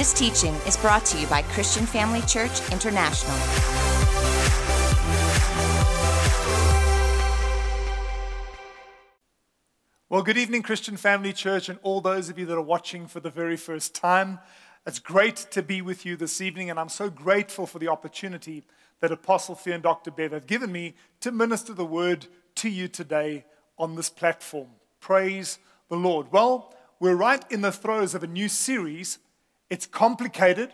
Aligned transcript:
This 0.00 0.14
teaching 0.14 0.54
is 0.66 0.78
brought 0.78 1.04
to 1.04 1.20
you 1.20 1.26
by 1.26 1.42
Christian 1.42 1.84
Family 1.84 2.22
Church 2.22 2.72
International. 2.72 3.36
Well, 10.08 10.22
good 10.22 10.38
evening, 10.38 10.62
Christian 10.62 10.96
Family 10.96 11.34
Church, 11.34 11.68
and 11.68 11.78
all 11.82 12.00
those 12.00 12.30
of 12.30 12.38
you 12.38 12.46
that 12.46 12.56
are 12.56 12.62
watching 12.62 13.06
for 13.08 13.20
the 13.20 13.28
very 13.28 13.58
first 13.58 13.94
time. 13.94 14.38
It's 14.86 14.98
great 14.98 15.36
to 15.50 15.62
be 15.62 15.82
with 15.82 16.06
you 16.06 16.16
this 16.16 16.40
evening, 16.40 16.70
and 16.70 16.80
I'm 16.80 16.88
so 16.88 17.10
grateful 17.10 17.66
for 17.66 17.78
the 17.78 17.88
opportunity 17.88 18.64
that 19.00 19.12
Apostle 19.12 19.54
Theo 19.54 19.74
and 19.74 19.82
Dr. 19.82 20.10
Bev 20.10 20.32
have 20.32 20.46
given 20.46 20.72
me 20.72 20.94
to 21.20 21.30
minister 21.30 21.74
the 21.74 21.84
word 21.84 22.26
to 22.54 22.70
you 22.70 22.88
today 22.88 23.44
on 23.78 23.96
this 23.96 24.08
platform. 24.08 24.68
Praise 24.98 25.58
the 25.90 25.96
Lord. 25.96 26.32
Well, 26.32 26.74
we're 27.00 27.16
right 27.16 27.44
in 27.52 27.60
the 27.60 27.70
throes 27.70 28.14
of 28.14 28.22
a 28.22 28.26
new 28.26 28.48
series. 28.48 29.18
It's 29.70 29.86
complicated, 29.86 30.72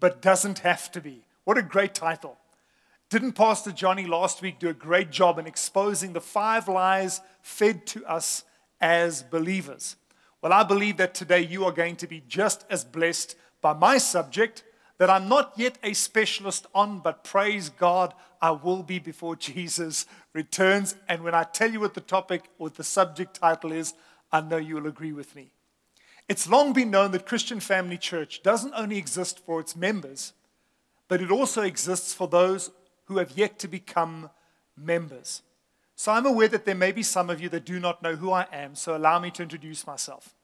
but 0.00 0.22
doesn't 0.22 0.60
have 0.60 0.90
to 0.92 1.00
be. 1.00 1.24
What 1.44 1.58
a 1.58 1.62
great 1.62 1.94
title. 1.94 2.38
Didn't 3.10 3.32
Pastor 3.32 3.72
Johnny 3.72 4.06
last 4.06 4.40
week 4.40 4.58
do 4.58 4.68
a 4.68 4.74
great 4.74 5.10
job 5.10 5.38
in 5.38 5.46
exposing 5.46 6.12
the 6.12 6.20
five 6.20 6.68
lies 6.68 7.20
fed 7.42 7.86
to 7.88 8.04
us 8.06 8.44
as 8.80 9.22
believers. 9.22 9.96
Well, 10.42 10.52
I 10.52 10.62
believe 10.62 10.96
that 10.96 11.14
today 11.14 11.40
you 11.40 11.64
are 11.64 11.72
going 11.72 11.96
to 11.96 12.06
be 12.06 12.22
just 12.26 12.64
as 12.70 12.84
blessed 12.84 13.36
by 13.60 13.72
my 13.72 13.98
subject 13.98 14.64
that 14.98 15.10
I'm 15.10 15.28
not 15.28 15.52
yet 15.56 15.78
a 15.82 15.92
specialist 15.92 16.66
on, 16.74 17.00
but 17.00 17.24
praise 17.24 17.68
God, 17.68 18.14
I 18.40 18.52
will 18.52 18.82
be 18.82 18.98
before 18.98 19.36
Jesus 19.36 20.06
returns. 20.32 20.96
And 21.08 21.22
when 21.22 21.34
I 21.34 21.44
tell 21.44 21.70
you 21.70 21.80
what 21.80 21.94
the 21.94 22.00
topic 22.00 22.44
or 22.58 22.70
the 22.70 22.84
subject 22.84 23.34
title 23.40 23.72
is, 23.72 23.94
I 24.32 24.40
know 24.40 24.56
you'll 24.56 24.86
agree 24.86 25.12
with 25.12 25.34
me. 25.34 25.52
It's 26.28 26.48
long 26.48 26.72
been 26.72 26.90
known 26.90 27.12
that 27.12 27.26
Christian 27.26 27.60
Family 27.60 27.96
Church 27.96 28.42
doesn't 28.42 28.74
only 28.76 28.98
exist 28.98 29.44
for 29.46 29.60
its 29.60 29.76
members, 29.76 30.32
but 31.06 31.22
it 31.22 31.30
also 31.30 31.62
exists 31.62 32.12
for 32.12 32.26
those 32.26 32.70
who 33.04 33.18
have 33.18 33.38
yet 33.38 33.60
to 33.60 33.68
become 33.68 34.30
members. 34.76 35.42
So 35.94 36.12
I'm 36.12 36.26
aware 36.26 36.48
that 36.48 36.64
there 36.64 36.74
may 36.74 36.90
be 36.90 37.04
some 37.04 37.30
of 37.30 37.40
you 37.40 37.48
that 37.50 37.64
do 37.64 37.78
not 37.78 38.02
know 38.02 38.16
who 38.16 38.32
I 38.32 38.46
am, 38.52 38.74
so 38.74 38.96
allow 38.96 39.20
me 39.20 39.30
to 39.32 39.42
introduce 39.42 39.86
myself. 39.86 40.34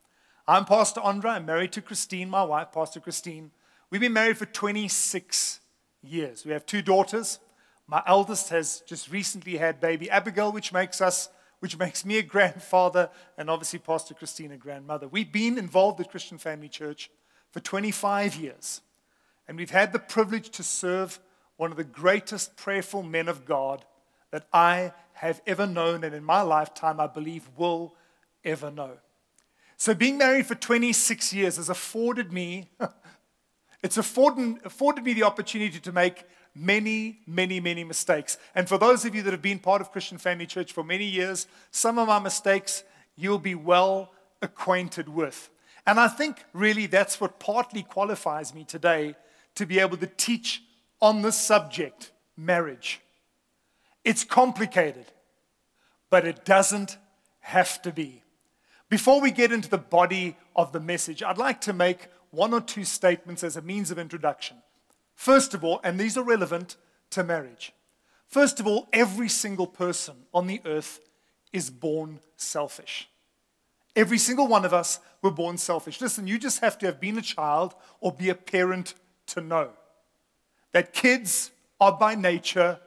I'm 0.46 0.64
Pastor 0.64 1.00
Andre. 1.00 1.32
I'm 1.32 1.46
married 1.46 1.72
to 1.72 1.82
Christine, 1.82 2.30
my 2.30 2.44
wife, 2.44 2.68
Pastor 2.72 3.00
Christine. 3.00 3.50
We've 3.90 4.00
been 4.00 4.12
married 4.12 4.38
for 4.38 4.46
26 4.46 5.60
years. 6.02 6.44
We 6.44 6.52
have 6.52 6.64
two 6.64 6.80
daughters. 6.80 7.40
My 7.86 8.02
eldest 8.06 8.48
has 8.50 8.82
just 8.86 9.10
recently 9.10 9.56
had 9.56 9.80
baby 9.80 10.08
Abigail, 10.08 10.52
which 10.52 10.72
makes 10.72 11.00
us, 11.00 11.28
which 11.62 11.78
makes 11.78 12.04
me 12.04 12.18
a 12.18 12.22
grandfather, 12.24 13.08
and 13.38 13.48
obviously 13.48 13.78
Pastor 13.78 14.14
Christine 14.14 14.50
a 14.50 14.56
grandmother. 14.56 15.06
We've 15.06 15.30
been 15.30 15.58
involved 15.58 16.00
with 16.00 16.08
Christian 16.08 16.36
Family 16.36 16.68
Church 16.68 17.08
for 17.52 17.60
25 17.60 18.34
years, 18.34 18.80
and 19.46 19.56
we've 19.56 19.70
had 19.70 19.92
the 19.92 20.00
privilege 20.00 20.50
to 20.50 20.64
serve 20.64 21.20
one 21.58 21.70
of 21.70 21.76
the 21.76 21.84
greatest 21.84 22.56
prayerful 22.56 23.04
men 23.04 23.28
of 23.28 23.44
God 23.44 23.84
that 24.32 24.48
I 24.52 24.92
have 25.12 25.40
ever 25.46 25.64
known, 25.64 26.02
and 26.02 26.16
in 26.16 26.24
my 26.24 26.42
lifetime, 26.42 26.98
I 26.98 27.06
believe 27.06 27.48
will 27.56 27.94
ever 28.44 28.68
know. 28.68 28.98
So, 29.76 29.94
being 29.94 30.18
married 30.18 30.46
for 30.46 30.56
26 30.56 31.32
years 31.32 31.58
has 31.58 31.68
afforded 31.68 32.32
me, 32.32 32.70
it's 33.84 33.98
afforded, 33.98 34.56
afforded 34.64 35.04
me 35.04 35.12
the 35.12 35.22
opportunity 35.22 35.78
to 35.78 35.92
make 35.92 36.24
many, 36.54 37.20
many, 37.26 37.60
many 37.60 37.84
mistakes. 37.84 38.38
And 38.54 38.68
for 38.68 38.78
those 38.78 39.04
of 39.04 39.14
you 39.14 39.22
that 39.22 39.32
have 39.32 39.42
been 39.42 39.58
part 39.58 39.80
of 39.80 39.92
Christian 39.92 40.18
Family 40.18 40.46
Church 40.46 40.72
for 40.72 40.84
many 40.84 41.04
years, 41.04 41.46
some 41.70 41.98
of 41.98 42.08
my 42.08 42.18
mistakes 42.18 42.84
you'll 43.16 43.38
be 43.38 43.54
well 43.54 44.12
acquainted 44.40 45.08
with. 45.08 45.50
And 45.86 45.98
I 45.98 46.08
think 46.08 46.44
really 46.52 46.86
that's 46.86 47.20
what 47.20 47.40
partly 47.40 47.82
qualifies 47.82 48.54
me 48.54 48.64
today 48.64 49.14
to 49.54 49.66
be 49.66 49.78
able 49.78 49.96
to 49.98 50.06
teach 50.06 50.62
on 51.00 51.22
this 51.22 51.36
subject 51.36 52.12
marriage. 52.36 53.00
It's 54.04 54.24
complicated, 54.24 55.06
but 56.10 56.26
it 56.26 56.44
doesn't 56.44 56.96
have 57.40 57.82
to 57.82 57.92
be. 57.92 58.22
Before 58.88 59.20
we 59.20 59.30
get 59.30 59.52
into 59.52 59.68
the 59.68 59.78
body 59.78 60.36
of 60.54 60.72
the 60.72 60.80
message, 60.80 61.22
I'd 61.22 61.38
like 61.38 61.60
to 61.62 61.72
make 61.72 62.08
one 62.30 62.54
or 62.54 62.60
two 62.60 62.84
statements 62.84 63.42
as 63.42 63.56
a 63.56 63.62
means 63.62 63.90
of 63.90 63.98
introduction. 63.98 64.61
First 65.22 65.54
of 65.54 65.62
all, 65.62 65.78
and 65.84 66.00
these 66.00 66.18
are 66.18 66.24
relevant 66.24 66.76
to 67.10 67.22
marriage. 67.22 67.72
First 68.26 68.58
of 68.58 68.66
all, 68.66 68.88
every 68.92 69.28
single 69.28 69.68
person 69.68 70.16
on 70.34 70.48
the 70.48 70.60
earth 70.64 70.98
is 71.52 71.70
born 71.70 72.18
selfish. 72.36 73.08
Every 73.94 74.18
single 74.18 74.48
one 74.48 74.64
of 74.64 74.74
us 74.74 74.98
were 75.22 75.30
born 75.30 75.58
selfish. 75.58 76.00
Listen, 76.00 76.26
you 76.26 76.40
just 76.40 76.58
have 76.58 76.76
to 76.78 76.86
have 76.86 77.00
been 77.00 77.18
a 77.18 77.22
child 77.22 77.76
or 78.00 78.10
be 78.10 78.30
a 78.30 78.34
parent 78.34 78.94
to 79.26 79.40
know 79.40 79.68
that 80.72 80.92
kids 80.92 81.52
are 81.80 81.96
by 81.96 82.16
nature 82.16 82.80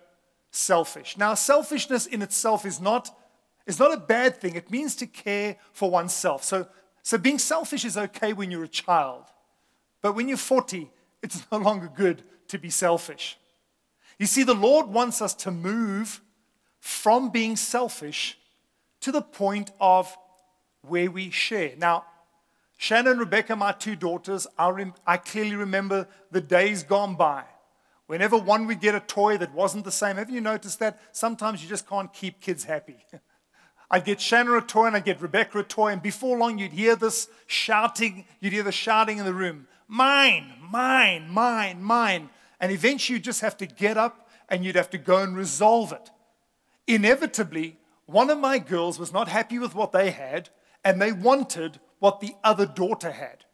selfish. 0.51 1.15
Now, 1.15 1.35
selfishness 1.35 2.05
in 2.05 2.21
itself 2.21 2.65
is 2.65 2.81
not, 2.81 3.17
is 3.65 3.79
not 3.79 3.93
a 3.93 3.97
bad 3.97 4.41
thing. 4.41 4.55
It 4.55 4.69
means 4.69 4.93
to 4.97 5.07
care 5.07 5.55
for 5.71 5.89
oneself. 5.89 6.43
So, 6.43 6.67
so 7.01 7.17
being 7.17 7.39
selfish 7.39 7.85
is 7.85 7.95
okay 7.97 8.33
when 8.33 8.51
you're 8.51 8.65
a 8.65 8.67
child. 8.67 9.23
But 10.01 10.15
when 10.15 10.27
you're 10.27 10.35
40, 10.35 10.91
it's 11.25 11.45
no 11.51 11.57
longer 11.57 11.89
good 11.93 12.23
to 12.49 12.57
be 12.57 12.69
selfish. 12.69 13.37
You 14.17 14.25
see, 14.25 14.43
the 14.43 14.53
Lord 14.53 14.87
wants 14.87 15.21
us 15.21 15.33
to 15.35 15.51
move 15.51 16.21
from 16.79 17.29
being 17.29 17.55
selfish 17.55 18.37
to 19.01 19.11
the 19.11 19.21
point 19.21 19.71
of 19.81 20.15
where 20.81 21.09
we 21.09 21.29
share. 21.29 21.73
Now, 21.77 22.05
Shannon 22.77 23.13
and 23.13 23.19
Rebecca, 23.19 23.55
my 23.55 23.71
two 23.71 23.95
daughters, 23.95 24.47
I, 24.57 24.69
rem- 24.69 24.93
I 25.05 25.17
clearly 25.17 25.55
remember 25.55 26.07
the 26.31 26.41
days 26.41 26.83
gone 26.83 27.15
by 27.15 27.45
Whenever 28.07 28.37
one 28.37 28.67
would 28.67 28.81
get 28.81 28.93
a 28.93 28.99
toy 28.99 29.37
that 29.37 29.53
wasn't 29.53 29.83
the 29.83 29.91
same, 29.91 30.17
have 30.17 30.29
you 30.29 30.41
noticed 30.41 30.79
that? 30.79 30.99
Sometimes 31.11 31.63
you 31.63 31.69
just 31.69 31.89
can't 31.89 32.13
keep 32.13 32.39
kids 32.39 32.63
happy. 32.63 32.97
I'd 33.91 34.05
get 34.05 34.21
Shannon 34.21 34.55
a 34.55 34.61
toy 34.61 34.87
and 34.87 34.95
I'd 34.95 35.05
get 35.05 35.21
Rebecca 35.21 35.59
a 35.59 35.63
toy, 35.63 35.89
and 35.89 36.01
before 36.01 36.37
long 36.37 36.57
you'd 36.57 36.73
hear 36.73 36.95
this 36.95 37.27
shouting, 37.47 38.25
you'd 38.39 38.53
hear 38.53 38.63
the 38.63 38.71
shouting 38.71 39.17
in 39.17 39.25
the 39.25 39.33
room 39.33 39.67
mine, 39.87 40.53
mine, 40.61 41.29
mine, 41.29 41.81
mine. 41.81 42.29
And 42.59 42.71
eventually 42.71 43.17
you 43.17 43.23
just 43.23 43.41
have 43.41 43.57
to 43.57 43.65
get 43.65 43.97
up 43.97 44.29
and 44.49 44.63
you'd 44.63 44.75
have 44.75 44.89
to 44.91 44.97
go 44.97 45.17
and 45.17 45.35
resolve 45.35 45.91
it. 45.91 46.11
Inevitably, 46.87 47.77
one 48.05 48.29
of 48.29 48.37
my 48.37 48.59
girls 48.59 48.99
was 48.99 49.11
not 49.11 49.27
happy 49.27 49.57
with 49.57 49.73
what 49.73 49.91
they 49.91 50.11
had, 50.11 50.49
and 50.83 51.01
they 51.01 51.11
wanted 51.11 51.79
what 51.99 52.19
the 52.19 52.35
other 52.43 52.65
daughter 52.65 53.11
had. 53.11 53.45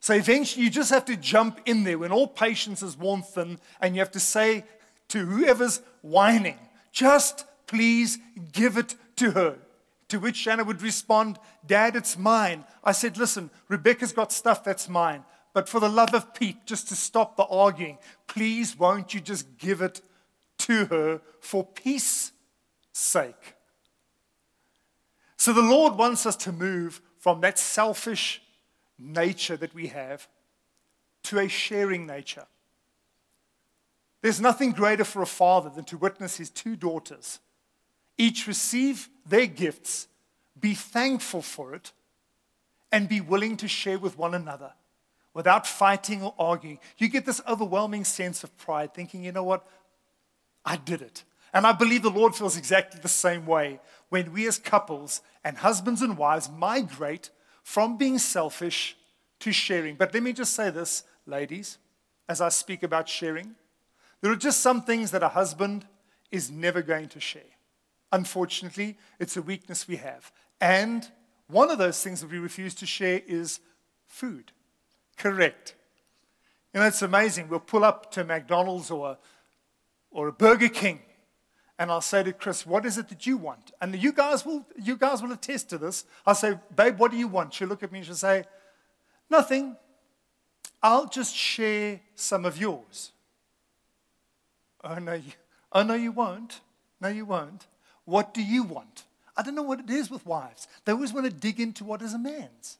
So 0.00 0.14
eventually, 0.14 0.64
you 0.64 0.70
just 0.70 0.90
have 0.90 1.04
to 1.04 1.16
jump 1.16 1.60
in 1.66 1.84
there 1.84 1.98
when 1.98 2.10
all 2.10 2.26
patience 2.26 2.82
is 2.82 2.96
worn 2.96 3.22
thin, 3.22 3.60
and 3.80 3.94
you 3.94 4.00
have 4.00 4.10
to 4.12 4.20
say 4.20 4.64
to 5.08 5.26
whoever's 5.26 5.80
whining, 6.02 6.58
just 6.90 7.44
please 7.66 8.18
give 8.52 8.76
it 8.76 8.96
to 9.16 9.32
her. 9.32 9.58
To 10.08 10.18
which 10.18 10.36
Shannon 10.36 10.66
would 10.66 10.82
respond, 10.82 11.38
Dad, 11.64 11.94
it's 11.94 12.18
mine. 12.18 12.64
I 12.82 12.90
said, 12.90 13.16
Listen, 13.16 13.50
Rebecca's 13.68 14.12
got 14.12 14.32
stuff 14.32 14.64
that's 14.64 14.88
mine. 14.88 15.22
But 15.52 15.68
for 15.68 15.80
the 15.80 15.88
love 15.88 16.14
of 16.14 16.34
Pete, 16.34 16.64
just 16.64 16.88
to 16.88 16.96
stop 16.96 17.36
the 17.36 17.44
arguing, 17.44 17.98
please 18.26 18.78
won't 18.78 19.12
you 19.14 19.20
just 19.20 19.58
give 19.58 19.80
it 19.80 20.00
to 20.58 20.84
her 20.86 21.20
for 21.40 21.64
peace 21.64 22.32
sake? 22.92 23.54
So 25.36 25.52
the 25.52 25.62
Lord 25.62 25.96
wants 25.96 26.26
us 26.26 26.36
to 26.36 26.52
move 26.52 27.00
from 27.18 27.40
that 27.40 27.58
selfish 27.58 28.42
nature 28.98 29.56
that 29.56 29.74
we 29.74 29.88
have 29.88 30.28
to 31.24 31.38
a 31.38 31.48
sharing 31.48 32.06
nature. 32.06 32.46
There's 34.22 34.40
nothing 34.40 34.72
greater 34.72 35.04
for 35.04 35.22
a 35.22 35.26
father 35.26 35.70
than 35.70 35.84
to 35.84 35.96
witness 35.96 36.36
his 36.36 36.50
two 36.50 36.76
daughters 36.76 37.40
each 38.18 38.46
receive 38.46 39.08
their 39.24 39.46
gifts, 39.46 40.06
be 40.60 40.74
thankful 40.74 41.40
for 41.40 41.74
it, 41.74 41.92
and 42.92 43.08
be 43.08 43.22
willing 43.22 43.56
to 43.56 43.66
share 43.66 43.98
with 43.98 44.18
one 44.18 44.34
another 44.34 44.72
without 45.34 45.66
fighting 45.66 46.22
or 46.22 46.34
arguing. 46.38 46.78
You 46.98 47.08
get 47.08 47.26
this 47.26 47.40
overwhelming 47.48 48.04
sense 48.04 48.44
of 48.44 48.56
pride, 48.58 48.94
thinking, 48.94 49.24
you 49.24 49.32
know 49.32 49.44
what? 49.44 49.66
I 50.64 50.76
did 50.76 51.02
it. 51.02 51.24
And 51.52 51.66
I 51.66 51.72
believe 51.72 52.02
the 52.02 52.10
Lord 52.10 52.34
feels 52.34 52.56
exactly 52.56 53.00
the 53.00 53.08
same 53.08 53.46
way 53.46 53.80
when 54.08 54.32
we 54.32 54.46
as 54.46 54.58
couples 54.58 55.20
and 55.44 55.58
husbands 55.58 56.02
and 56.02 56.16
wives 56.16 56.48
migrate 56.48 57.30
from 57.62 57.96
being 57.96 58.18
selfish 58.18 58.96
to 59.40 59.52
sharing. 59.52 59.96
But 59.96 60.14
let 60.14 60.22
me 60.22 60.32
just 60.32 60.54
say 60.54 60.70
this, 60.70 61.02
ladies, 61.26 61.78
as 62.28 62.40
I 62.40 62.48
speak 62.50 62.82
about 62.82 63.08
sharing. 63.08 63.54
There 64.20 64.30
are 64.30 64.36
just 64.36 64.60
some 64.60 64.82
things 64.82 65.10
that 65.12 65.22
a 65.22 65.28
husband 65.28 65.86
is 66.30 66.50
never 66.50 66.82
going 66.82 67.08
to 67.08 67.20
share. 67.20 67.42
Unfortunately, 68.12 68.98
it's 69.18 69.36
a 69.36 69.42
weakness 69.42 69.88
we 69.88 69.96
have. 69.96 70.30
And 70.60 71.08
one 71.48 71.70
of 71.70 71.78
those 71.78 72.02
things 72.02 72.20
that 72.20 72.30
we 72.30 72.38
refuse 72.38 72.74
to 72.76 72.86
share 72.86 73.22
is 73.26 73.60
food. 74.06 74.52
Correct. 75.20 75.74
You 76.72 76.80
know, 76.80 76.86
it's 76.86 77.02
amazing. 77.02 77.48
We'll 77.48 77.60
pull 77.60 77.84
up 77.84 78.10
to 78.12 78.24
McDonald's 78.24 78.90
or 78.90 79.18
or 80.10 80.28
a 80.28 80.32
Burger 80.32 80.70
King, 80.70 81.00
and 81.78 81.90
I'll 81.90 82.00
say 82.00 82.22
to 82.22 82.32
Chris, 82.32 82.64
"What 82.64 82.86
is 82.86 82.96
it 82.96 83.10
that 83.10 83.26
you 83.26 83.36
want?" 83.36 83.70
And 83.82 83.94
you 84.02 84.12
guys 84.12 84.46
will 84.46 84.64
you 84.76 84.96
guys 84.96 85.22
will 85.22 85.32
attest 85.32 85.68
to 85.70 85.78
this. 85.78 86.06
I'll 86.24 86.34
say, 86.34 86.58
"Babe, 86.74 86.98
what 86.98 87.10
do 87.10 87.18
you 87.18 87.28
want?" 87.28 87.52
She'll 87.52 87.68
look 87.68 87.82
at 87.82 87.92
me 87.92 87.98
and 87.98 88.06
she'll 88.06 88.14
say, 88.14 88.44
"Nothing." 89.28 89.76
I'll 90.82 91.06
just 91.06 91.36
share 91.36 92.00
some 92.14 92.46
of 92.46 92.56
yours. 92.56 93.12
Oh, 94.82 94.94
no, 94.94 95.12
you, 95.12 95.32
oh, 95.72 95.82
no, 95.82 95.92
you 95.92 96.10
won't. 96.10 96.62
No, 97.02 97.08
you 97.08 97.26
won't. 97.26 97.66
What 98.06 98.32
do 98.32 98.42
you 98.42 98.62
want? 98.62 99.04
I 99.36 99.42
don't 99.42 99.54
know 99.54 99.62
what 99.62 99.80
it 99.80 99.90
is 99.90 100.10
with 100.10 100.24
wives. 100.24 100.68
They 100.86 100.92
always 100.92 101.12
want 101.12 101.26
to 101.26 101.32
dig 101.32 101.60
into 101.60 101.84
what 101.84 102.00
is 102.00 102.14
a 102.14 102.18
man's. 102.18 102.78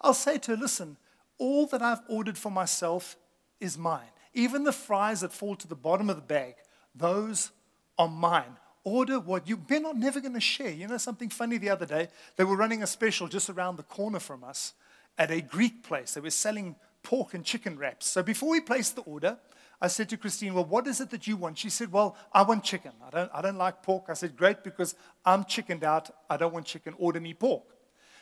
I'll 0.00 0.14
say 0.14 0.38
to 0.38 0.52
her, 0.52 0.56
listen, 0.56 0.96
all 1.40 1.66
that 1.66 1.82
I've 1.82 2.02
ordered 2.08 2.38
for 2.38 2.50
myself 2.50 3.16
is 3.58 3.76
mine. 3.76 4.12
Even 4.34 4.62
the 4.62 4.72
fries 4.72 5.22
that 5.22 5.32
fall 5.32 5.56
to 5.56 5.66
the 5.66 5.74
bottom 5.74 6.08
of 6.08 6.14
the 6.14 6.22
bag, 6.22 6.54
those 6.94 7.50
are 7.98 8.06
mine. 8.06 8.56
Order 8.84 9.18
what 9.18 9.48
you, 9.48 9.60
we're 9.68 9.80
not 9.80 9.96
never 9.96 10.20
going 10.20 10.34
to 10.34 10.40
share. 10.40 10.70
You 10.70 10.86
know 10.86 10.98
something 10.98 11.30
funny 11.30 11.58
the 11.58 11.70
other 11.70 11.86
day? 11.86 12.08
They 12.36 12.44
were 12.44 12.56
running 12.56 12.82
a 12.82 12.86
special 12.86 13.26
just 13.26 13.50
around 13.50 13.76
the 13.76 13.82
corner 13.82 14.20
from 14.20 14.44
us 14.44 14.74
at 15.18 15.30
a 15.30 15.40
Greek 15.40 15.82
place. 15.82 16.14
They 16.14 16.20
were 16.20 16.30
selling 16.30 16.76
pork 17.02 17.34
and 17.34 17.44
chicken 17.44 17.78
wraps. 17.78 18.06
So 18.06 18.22
before 18.22 18.50
we 18.50 18.60
placed 18.60 18.94
the 18.94 19.02
order, 19.02 19.38
I 19.80 19.88
said 19.88 20.08
to 20.10 20.16
Christine, 20.16 20.54
Well, 20.54 20.66
what 20.66 20.86
is 20.86 21.00
it 21.00 21.10
that 21.10 21.26
you 21.26 21.36
want? 21.36 21.58
She 21.58 21.70
said, 21.70 21.90
Well, 21.90 22.16
I 22.32 22.42
want 22.42 22.64
chicken. 22.64 22.92
I 23.06 23.10
don't, 23.10 23.30
I 23.34 23.42
don't 23.42 23.56
like 23.56 23.82
pork. 23.82 24.04
I 24.08 24.14
said, 24.14 24.36
Great, 24.36 24.62
because 24.62 24.94
I'm 25.24 25.44
chickened 25.44 25.84
out. 25.84 26.10
I 26.28 26.36
don't 26.36 26.52
want 26.52 26.66
chicken. 26.66 26.94
Order 26.98 27.20
me 27.20 27.34
pork. 27.34 27.64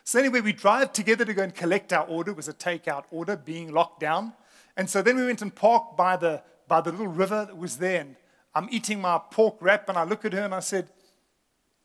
So 0.09 0.19
anyway, 0.19 0.41
we 0.41 0.55
drive 0.55 0.95
together 0.95 1.27
to 1.27 1.35
go 1.35 1.43
and 1.43 1.55
collect 1.55 1.93
our 1.93 2.07
order. 2.07 2.31
It 2.31 2.37
was 2.39 2.49
a 2.49 2.55
takeout 2.55 3.05
order 3.11 3.37
being 3.37 3.75
locked 3.75 4.01
down. 4.01 4.33
And 4.75 4.89
so 4.89 5.03
then 5.03 5.17
we 5.17 5.27
went 5.27 5.43
and 5.43 5.55
parked 5.55 5.99
by 5.99 6.17
the, 6.17 6.43
by 6.67 6.81
the 6.81 6.93
little 6.93 7.09
river 7.09 7.45
that 7.45 7.59
was 7.59 7.77
there. 7.77 8.01
And 8.01 8.17
I'm 8.55 8.69
eating 8.71 9.03
my 9.03 9.21
pork 9.31 9.57
wrap. 9.61 9.87
And 9.87 9.99
I 9.99 10.05
look 10.05 10.25
at 10.25 10.33
her 10.33 10.41
and 10.41 10.55
I 10.55 10.61
said, 10.61 10.89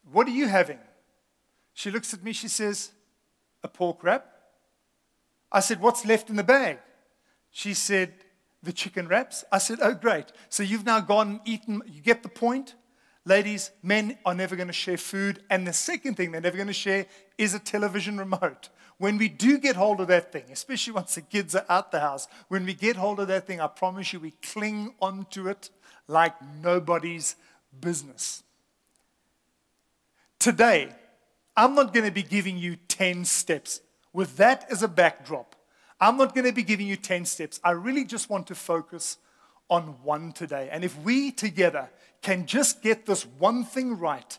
What 0.10 0.26
are 0.28 0.32
you 0.32 0.48
having? 0.48 0.80
She 1.74 1.92
looks 1.92 2.14
at 2.14 2.24
me. 2.24 2.32
She 2.32 2.48
says, 2.48 2.94
A 3.62 3.68
pork 3.68 4.02
wrap. 4.06 4.26
I 5.52 5.60
said, 5.60 5.82
What's 5.82 6.06
left 6.06 6.30
in 6.30 6.38
the 6.38 6.46
bag? 6.46 6.78
She 7.52 7.74
said, 7.74 8.14
The 8.62 8.72
chicken 8.72 9.10
wraps. 9.10 9.44
I 9.52 9.58
said, 9.58 9.80
Oh, 9.82 9.96
great. 9.96 10.28
So 10.48 10.64
you've 10.64 10.86
now 10.86 11.02
gone 11.02 11.28
and 11.28 11.40
eaten. 11.44 11.82
You 11.92 12.02
get 12.02 12.24
the 12.24 12.30
point? 12.30 12.76
Ladies, 13.26 13.72
men 13.82 14.18
are 14.26 14.34
never 14.34 14.56
going 14.56 14.68
to 14.68 14.74
share 14.74 14.98
food. 14.98 15.44
And 15.50 15.66
the 15.66 15.74
second 15.74 16.16
thing 16.16 16.32
they're 16.32 16.42
never 16.42 16.58
going 16.58 16.68
to 16.68 16.74
share 16.74 17.06
is 17.38 17.54
a 17.54 17.60
television 17.60 18.18
remote. 18.18 18.70
When 18.98 19.18
we 19.18 19.30
do 19.30 19.58
get 19.58 19.76
hold 19.76 20.02
of 20.02 20.08
that 20.08 20.32
thing, 20.32 20.46
especially 20.52 20.94
once 20.94 21.16
the 21.16 21.22
kids 21.22 21.56
are 21.56 21.66
out 21.70 21.92
the 21.92 22.00
house, 22.00 22.28
when 22.48 22.66
we 22.66 22.74
get 22.74 22.96
hold 22.96 23.20
of 23.20 23.28
that 23.30 23.48
thing, 23.48 23.60
I 23.60 23.68
promise 23.68 24.14
you, 24.14 24.20
we 24.20 24.32
cling 24.32 24.94
onto 25.02 25.48
it 25.48 25.70
like 26.08 26.34
nobody's 26.62 27.36
business. 27.80 28.44
Today, 30.38 30.90
I'm 31.56 31.76
not 31.76 31.94
going 31.94 32.06
to 32.06 32.12
be 32.12 32.24
giving 32.24 32.58
you 32.58 32.76
10 32.88 33.26
steps 33.26 33.82
with 34.14 34.38
that 34.38 34.68
as 34.72 34.84
a 34.84 34.88
backdrop, 34.88 35.56
I'm 36.00 36.18
not 36.18 36.36
going 36.36 36.46
to 36.46 36.54
be 36.54 36.64
giving 36.64 36.88
you 36.88 36.96
10 36.96 37.26
steps. 37.26 37.60
I 37.64 37.72
really 37.72 38.06
just 38.06 38.30
want 38.30 38.48
to 38.48 38.56
focus 38.56 39.18
on 39.70 39.96
one 40.04 40.32
today. 40.32 40.70
And 40.72 40.84
if 40.84 40.98
we 41.02 41.32
together 41.32 41.90
can 42.22 42.46
just 42.46 42.82
get 42.82 43.06
this 43.06 43.26
one 43.26 43.64
thing 43.64 43.98
right 43.98 44.38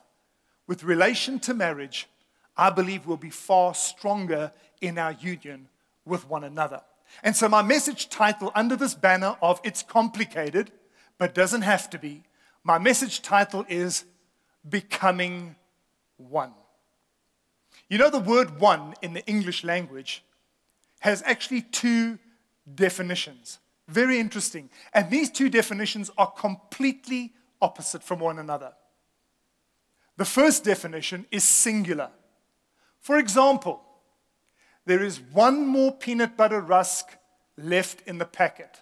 with 0.66 0.84
relation 0.84 1.38
to 1.40 1.54
marriage, 1.54 2.08
I 2.56 2.70
believe 2.70 3.06
we'll 3.06 3.16
be 3.16 3.30
far 3.30 3.74
stronger 3.74 4.52
in 4.80 4.98
our 4.98 5.12
union 5.12 5.68
with 6.04 6.28
one 6.28 6.44
another. 6.44 6.82
And 7.22 7.36
so, 7.36 7.48
my 7.48 7.62
message 7.62 8.08
title 8.08 8.50
under 8.54 8.76
this 8.76 8.94
banner 8.94 9.36
of 9.42 9.60
It's 9.62 9.82
Complicated, 9.82 10.72
but 11.18 11.34
doesn't 11.34 11.62
have 11.62 11.90
to 11.90 11.98
be, 11.98 12.22
my 12.64 12.78
message 12.78 13.22
title 13.22 13.64
is 13.68 14.04
Becoming 14.68 15.56
One. 16.16 16.54
You 17.88 17.98
know, 17.98 18.10
the 18.10 18.18
word 18.18 18.58
one 18.58 18.94
in 19.02 19.12
the 19.12 19.24
English 19.26 19.62
language 19.62 20.24
has 21.00 21.22
actually 21.26 21.60
two 21.60 22.18
definitions. 22.74 23.58
Very 23.88 24.18
interesting. 24.18 24.70
And 24.92 25.10
these 25.10 25.30
two 25.30 25.48
definitions 25.48 26.10
are 26.16 26.30
completely 26.30 27.32
opposite 27.60 28.02
from 28.02 28.20
one 28.20 28.38
another. 28.38 28.72
The 30.16 30.24
first 30.24 30.64
definition 30.64 31.26
is 31.30 31.44
singular. 31.44 32.10
For 33.00 33.18
example, 33.18 33.82
there 34.86 35.02
is 35.02 35.20
one 35.20 35.66
more 35.66 35.92
peanut 35.92 36.36
butter 36.36 36.60
rusk 36.60 37.06
left 37.56 38.06
in 38.06 38.18
the 38.18 38.24
packet. 38.24 38.80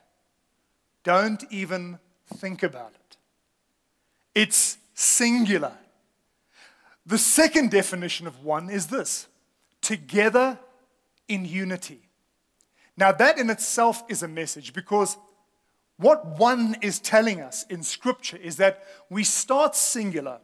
Don't 1.05 1.45
even 1.51 1.99
think 2.35 2.63
about 2.63 2.93
it. 2.95 3.17
It's 4.35 4.79
singular. 4.95 5.73
The 7.05 7.19
second 7.19 7.71
definition 7.71 8.27
of 8.27 8.45
one 8.45 8.71
is 8.71 8.87
this 8.87 9.27
together 9.81 10.59
in 11.29 11.45
unity. 11.45 12.02
Now, 12.97 13.13
that 13.13 13.39
in 13.39 13.51
itself 13.51 14.03
is 14.09 14.23
a 14.23 14.29
message 14.29 14.73
because 14.73 15.17
what 15.97 16.39
one 16.39 16.77
is 16.83 16.99
telling 16.99 17.41
us 17.41 17.65
in 17.69 17.83
Scripture 17.83 18.37
is 18.37 18.57
that 18.57 18.85
we 19.09 19.25
start 19.25 19.77
singular, 19.77 20.41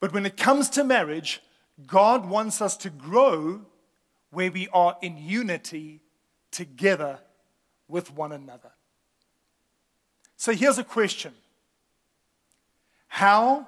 but 0.00 0.12
when 0.12 0.26
it 0.26 0.36
comes 0.36 0.68
to 0.70 0.84
marriage, 0.84 1.40
God 1.86 2.28
wants 2.28 2.60
us 2.60 2.76
to 2.78 2.90
grow 2.90 3.62
where 4.30 4.50
we 4.50 4.68
are 4.68 4.96
in 5.00 5.16
unity 5.16 6.00
together 6.50 7.18
with 7.88 8.12
one 8.12 8.32
another. 8.32 8.70
So 10.36 10.52
here's 10.52 10.78
a 10.78 10.84
question 10.84 11.32
How 13.08 13.66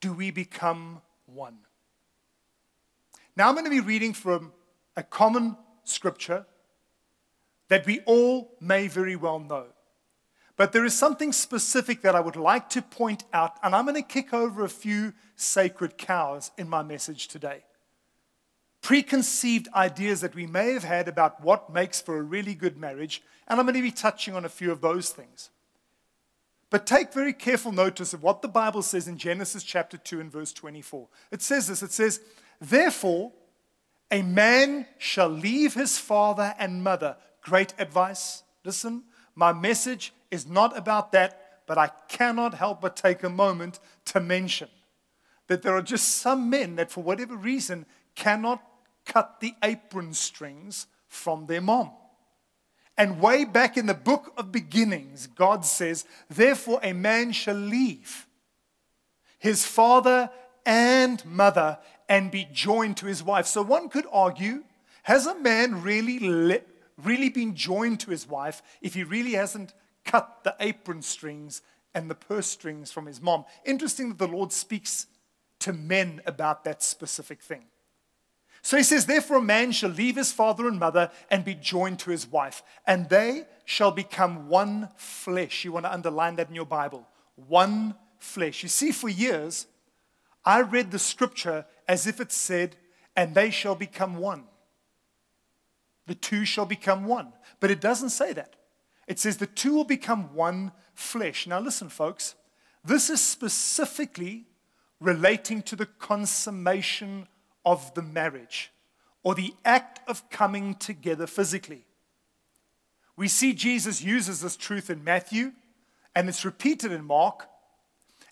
do 0.00 0.12
we 0.12 0.30
become 0.30 1.00
one? 1.24 1.58
Now, 3.36 3.48
I'm 3.48 3.54
going 3.54 3.64
to 3.64 3.70
be 3.70 3.80
reading 3.80 4.12
from 4.12 4.52
a 4.96 5.02
common 5.02 5.56
scripture 5.88 6.46
that 7.68 7.86
we 7.86 8.00
all 8.00 8.54
may 8.60 8.86
very 8.86 9.16
well 9.16 9.38
know. 9.38 9.66
But 10.56 10.72
there 10.72 10.84
is 10.84 10.94
something 10.94 11.32
specific 11.32 12.00
that 12.02 12.14
I 12.14 12.20
would 12.20 12.36
like 12.36 12.70
to 12.70 12.82
point 12.82 13.24
out, 13.32 13.58
and 13.62 13.74
I'm 13.74 13.84
going 13.84 13.96
to 13.96 14.02
kick 14.02 14.32
over 14.32 14.64
a 14.64 14.70
few 14.70 15.12
sacred 15.34 15.98
cows 15.98 16.50
in 16.56 16.68
my 16.68 16.82
message 16.82 17.28
today. 17.28 17.64
Preconceived 18.80 19.68
ideas 19.74 20.22
that 20.22 20.34
we 20.34 20.46
may 20.46 20.72
have 20.72 20.84
had 20.84 21.08
about 21.08 21.42
what 21.42 21.72
makes 21.72 22.00
for 22.00 22.16
a 22.16 22.22
really 22.22 22.54
good 22.54 22.78
marriage, 22.78 23.22
and 23.48 23.58
I'm 23.58 23.66
going 23.66 23.74
to 23.74 23.82
be 23.82 23.90
touching 23.90 24.34
on 24.34 24.44
a 24.44 24.50
few 24.50 24.72
of 24.72 24.80
those 24.80 25.10
things. 25.10 25.50
But 26.70 26.86
take 26.86 27.12
very 27.12 27.32
careful 27.32 27.72
notice 27.72 28.12
of 28.12 28.22
what 28.22 28.42
the 28.42 28.48
Bible 28.48 28.82
says 28.82 29.06
in 29.06 29.18
Genesis 29.18 29.62
chapter 29.62 29.96
2 29.96 30.20
and 30.20 30.32
verse 30.32 30.52
24. 30.52 31.08
It 31.30 31.42
says 31.42 31.68
this 31.68 31.82
it 31.82 31.92
says, 31.92 32.20
Therefore, 32.60 33.32
a 34.10 34.22
man 34.22 34.86
shall 34.98 35.28
leave 35.28 35.74
his 35.74 35.98
father 35.98 36.54
and 36.58 36.82
mother. 36.82 37.16
Great 37.42 37.74
advice. 37.78 38.42
Listen, 38.64 39.04
my 39.34 39.52
message 39.52 40.12
is 40.30 40.46
not 40.46 40.76
about 40.76 41.12
that, 41.12 41.62
but 41.66 41.78
I 41.78 41.90
cannot 42.08 42.54
help 42.54 42.80
but 42.80 42.96
take 42.96 43.22
a 43.22 43.30
moment 43.30 43.80
to 44.06 44.20
mention 44.20 44.68
that 45.48 45.62
there 45.62 45.76
are 45.76 45.82
just 45.82 46.08
some 46.08 46.50
men 46.50 46.76
that, 46.76 46.90
for 46.90 47.02
whatever 47.02 47.36
reason, 47.36 47.86
cannot 48.14 48.62
cut 49.04 49.40
the 49.40 49.54
apron 49.62 50.12
strings 50.12 50.86
from 51.08 51.46
their 51.46 51.60
mom. 51.60 51.90
And 52.98 53.20
way 53.20 53.44
back 53.44 53.76
in 53.76 53.86
the 53.86 53.94
book 53.94 54.32
of 54.36 54.50
beginnings, 54.50 55.26
God 55.26 55.64
says, 55.64 56.04
Therefore 56.30 56.80
a 56.82 56.92
man 56.92 57.32
shall 57.32 57.54
leave 57.56 58.26
his 59.38 59.66
father 59.66 60.30
and 60.64 61.24
mother 61.24 61.78
and 62.08 62.30
be 62.30 62.48
joined 62.52 62.96
to 62.98 63.06
his 63.06 63.22
wife. 63.22 63.46
So 63.46 63.62
one 63.62 63.88
could 63.88 64.06
argue, 64.12 64.64
has 65.04 65.26
a 65.26 65.38
man 65.38 65.82
really, 65.82 66.62
really 66.96 67.28
been 67.28 67.54
joined 67.54 68.00
to 68.00 68.10
his 68.10 68.28
wife 68.28 68.62
if 68.80 68.94
he 68.94 69.04
really 69.04 69.32
hasn't 69.32 69.72
cut 70.04 70.44
the 70.44 70.54
apron 70.60 71.02
strings 71.02 71.62
and 71.94 72.10
the 72.10 72.14
purse 72.14 72.46
strings 72.46 72.92
from 72.92 73.06
his 73.06 73.20
mom? 73.20 73.44
Interesting 73.64 74.08
that 74.10 74.18
the 74.18 74.28
Lord 74.28 74.52
speaks 74.52 75.06
to 75.60 75.72
men 75.72 76.20
about 76.26 76.64
that 76.64 76.82
specific 76.82 77.42
thing. 77.42 77.64
So 78.62 78.76
he 78.76 78.82
says, 78.82 79.06
Therefore, 79.06 79.36
a 79.38 79.42
man 79.42 79.70
shall 79.70 79.90
leave 79.90 80.16
his 80.16 80.32
father 80.32 80.66
and 80.66 80.78
mother 80.78 81.10
and 81.30 81.44
be 81.44 81.54
joined 81.54 82.00
to 82.00 82.10
his 82.10 82.26
wife, 82.26 82.64
and 82.84 83.08
they 83.08 83.44
shall 83.64 83.92
become 83.92 84.48
one 84.48 84.88
flesh. 84.96 85.64
You 85.64 85.70
want 85.70 85.86
to 85.86 85.92
underline 85.92 86.34
that 86.36 86.48
in 86.48 86.54
your 86.56 86.66
Bible. 86.66 87.06
One 87.36 87.94
flesh. 88.18 88.64
You 88.64 88.68
see, 88.68 88.90
for 88.90 89.08
years, 89.08 89.66
I 90.44 90.62
read 90.62 90.90
the 90.90 90.98
scripture 90.98 91.64
as 91.88 92.06
if 92.06 92.20
it 92.20 92.32
said, 92.32 92.76
And 93.16 93.34
they 93.34 93.50
shall 93.50 93.74
become 93.74 94.18
one. 94.18 94.44
The 96.06 96.14
two 96.14 96.44
shall 96.44 96.66
become 96.66 97.04
one. 97.04 97.32
But 97.60 97.70
it 97.70 97.80
doesn't 97.80 98.10
say 98.10 98.32
that. 98.32 98.56
It 99.06 99.18
says 99.18 99.36
the 99.36 99.46
two 99.46 99.74
will 99.74 99.84
become 99.84 100.34
one 100.34 100.72
flesh. 100.94 101.46
Now, 101.46 101.60
listen, 101.60 101.88
folks, 101.88 102.34
this 102.84 103.10
is 103.10 103.22
specifically 103.22 104.46
relating 105.00 105.62
to 105.62 105.76
the 105.76 105.86
consummation 105.86 107.28
of 107.64 107.92
the 107.94 108.02
marriage 108.02 108.72
or 109.22 109.34
the 109.34 109.54
act 109.64 110.00
of 110.08 110.28
coming 110.30 110.74
together 110.74 111.26
physically. 111.26 111.84
We 113.16 113.28
see 113.28 113.54
Jesus 113.54 114.02
uses 114.02 114.40
this 114.40 114.56
truth 114.56 114.90
in 114.90 115.02
Matthew, 115.02 115.52
and 116.14 116.28
it's 116.28 116.44
repeated 116.44 116.92
in 116.92 117.04
Mark. 117.04 117.48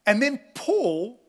And 0.07 0.23
then 0.23 0.39
Paul, 0.55 1.21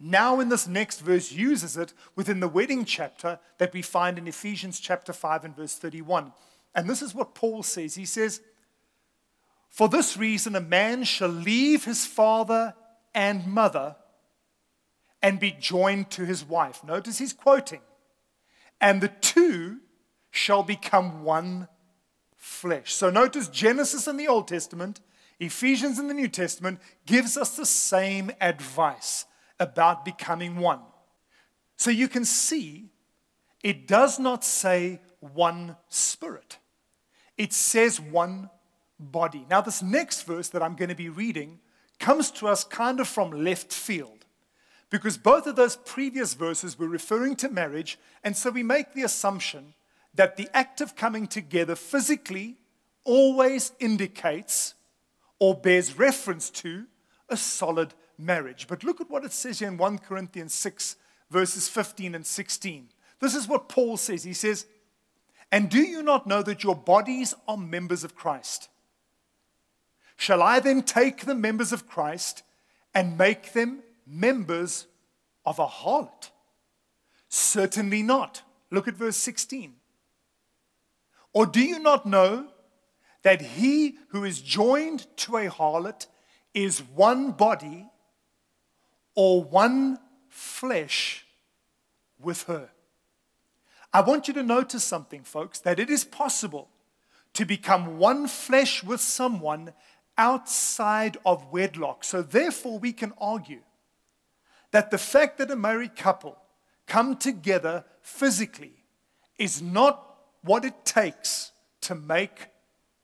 now 0.00 0.40
in 0.40 0.48
this 0.48 0.66
next 0.66 1.00
verse, 1.00 1.30
uses 1.30 1.76
it 1.76 1.92
within 2.16 2.40
the 2.40 2.48
wedding 2.48 2.84
chapter 2.84 3.38
that 3.58 3.72
we 3.72 3.82
find 3.82 4.18
in 4.18 4.26
Ephesians 4.26 4.80
chapter 4.80 5.12
5 5.12 5.44
and 5.44 5.56
verse 5.56 5.74
31. 5.76 6.32
And 6.74 6.88
this 6.88 7.02
is 7.02 7.14
what 7.14 7.34
Paul 7.34 7.62
says. 7.62 7.94
He 7.94 8.04
says, 8.04 8.40
For 9.70 9.88
this 9.88 10.16
reason, 10.16 10.56
a 10.56 10.60
man 10.60 11.04
shall 11.04 11.28
leave 11.28 11.84
his 11.84 12.04
father 12.04 12.74
and 13.14 13.46
mother 13.46 13.96
and 15.22 15.38
be 15.38 15.52
joined 15.58 16.10
to 16.10 16.24
his 16.24 16.44
wife. 16.44 16.82
Notice 16.84 17.18
he's 17.18 17.32
quoting. 17.32 17.80
And 18.80 19.00
the 19.00 19.08
two 19.08 19.78
shall 20.30 20.64
become 20.64 21.22
one 21.22 21.68
flesh. 22.36 22.92
So 22.92 23.08
notice 23.08 23.48
Genesis 23.48 24.08
in 24.08 24.16
the 24.16 24.28
Old 24.28 24.48
Testament, 24.48 25.00
Ephesians 25.38 25.98
in 25.98 26.08
the 26.08 26.14
New 26.14 26.28
Testament 26.28 26.80
gives 27.06 27.36
us 27.36 27.56
the 27.56 27.64
same 27.64 28.32
advice 28.40 29.24
about 29.58 30.04
becoming 30.04 30.56
one. 30.56 30.80
So 31.76 31.90
you 31.90 32.08
can 32.08 32.24
see 32.24 32.90
it 33.62 33.88
does 33.88 34.18
not 34.18 34.44
say 34.44 35.00
one 35.20 35.76
spirit, 35.88 36.58
it 37.36 37.52
says 37.52 38.00
one 38.00 38.50
body. 38.98 39.46
Now, 39.48 39.60
this 39.60 39.82
next 39.82 40.22
verse 40.22 40.48
that 40.50 40.62
I'm 40.62 40.76
going 40.76 40.90
to 40.90 40.94
be 40.94 41.08
reading 41.08 41.60
comes 41.98 42.30
to 42.32 42.48
us 42.48 42.64
kind 42.64 43.00
of 43.00 43.08
from 43.08 43.30
left 43.30 43.72
field 43.72 44.24
because 44.90 45.16
both 45.16 45.46
of 45.46 45.56
those 45.56 45.76
previous 45.76 46.34
verses 46.34 46.78
were 46.78 46.88
referring 46.88 47.34
to 47.36 47.48
marriage, 47.48 47.98
and 48.22 48.36
so 48.36 48.50
we 48.50 48.62
make 48.62 48.92
the 48.92 49.02
assumption 49.02 49.74
that 50.14 50.36
the 50.36 50.48
act 50.54 50.80
of 50.80 50.94
coming 50.94 51.26
together 51.26 51.74
physically 51.74 52.56
always 53.04 53.72
indicates 53.80 54.74
or 55.40 55.54
bears 55.54 55.98
reference 55.98 56.48
to 56.48 56.84
a 57.28 57.36
solid 57.36 57.94
marriage. 58.18 58.66
But 58.68 58.84
look 58.84 59.00
at 59.00 59.10
what 59.10 59.24
it 59.24 59.32
says 59.32 59.58
here 59.58 59.68
in 59.68 59.76
1 59.76 59.98
Corinthians 59.98 60.54
6, 60.54 60.96
verses 61.30 61.68
15 61.68 62.14
and 62.14 62.26
16. 62.26 62.88
This 63.20 63.34
is 63.34 63.48
what 63.48 63.68
Paul 63.68 63.96
says. 63.96 64.24
He 64.24 64.32
says, 64.32 64.66
And 65.50 65.70
do 65.70 65.80
you 65.80 66.02
not 66.02 66.26
know 66.26 66.42
that 66.42 66.64
your 66.64 66.76
bodies 66.76 67.34
are 67.48 67.56
members 67.56 68.04
of 68.04 68.14
Christ? 68.14 68.68
Shall 70.16 70.42
I 70.42 70.60
then 70.60 70.82
take 70.82 71.24
the 71.24 71.34
members 71.34 71.72
of 71.72 71.88
Christ 71.88 72.42
and 72.94 73.18
make 73.18 73.52
them 73.52 73.82
members 74.06 74.86
of 75.44 75.58
a 75.58 75.66
harlot? 75.66 76.30
Certainly 77.28 78.02
not. 78.02 78.42
Look 78.70 78.86
at 78.86 78.94
verse 78.94 79.16
16. 79.16 79.74
Or 81.32 81.46
do 81.46 81.60
you 81.60 81.80
not 81.80 82.06
know 82.06 82.48
that 83.22 83.42
he 83.42 83.96
who 84.08 84.24
is 84.24 84.40
joined 84.40 85.06
to 85.16 85.36
a 85.36 85.48
harlot 85.48 86.06
is 86.52 86.80
one 86.80 87.32
body 87.32 87.88
or 89.14 89.42
one 89.42 89.98
flesh 90.28 91.26
with 92.18 92.44
her? 92.44 92.70
I 93.92 94.00
want 94.00 94.26
you 94.26 94.34
to 94.34 94.42
notice 94.42 94.82
something, 94.82 95.22
folks, 95.22 95.60
that 95.60 95.78
it 95.78 95.88
is 95.88 96.04
possible 96.04 96.68
to 97.34 97.44
become 97.44 97.98
one 97.98 98.26
flesh 98.26 98.82
with 98.82 99.00
someone 99.00 99.72
outside 100.18 101.16
of 101.24 101.52
wedlock. 101.52 102.04
So, 102.04 102.22
therefore, 102.22 102.78
we 102.78 102.92
can 102.92 103.12
argue 103.20 103.62
that 104.70 104.90
the 104.90 104.98
fact 104.98 105.38
that 105.38 105.50
a 105.50 105.56
married 105.56 105.94
couple 105.94 106.36
come 106.86 107.16
together 107.16 107.84
physically 108.02 108.84
is 109.38 109.62
not 109.62 110.16
what 110.42 110.64
it 110.64 110.84
takes 110.84 111.52
to 111.82 111.94
make 111.94 112.48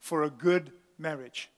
for 0.01 0.23
a 0.23 0.31
good 0.31 0.73
marriage. 0.99 1.51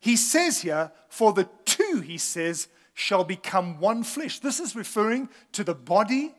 He 0.00 0.16
says 0.16 0.60
here, 0.60 0.92
for 1.08 1.32
the 1.32 1.48
two, 1.64 2.02
he 2.04 2.18
says, 2.18 2.68
shall 2.94 3.24
become 3.24 3.80
one 3.80 4.04
flesh. 4.04 4.38
This 4.38 4.60
is 4.60 4.76
referring 4.76 5.28
to 5.52 5.64
the 5.64 5.74
body 5.74 6.32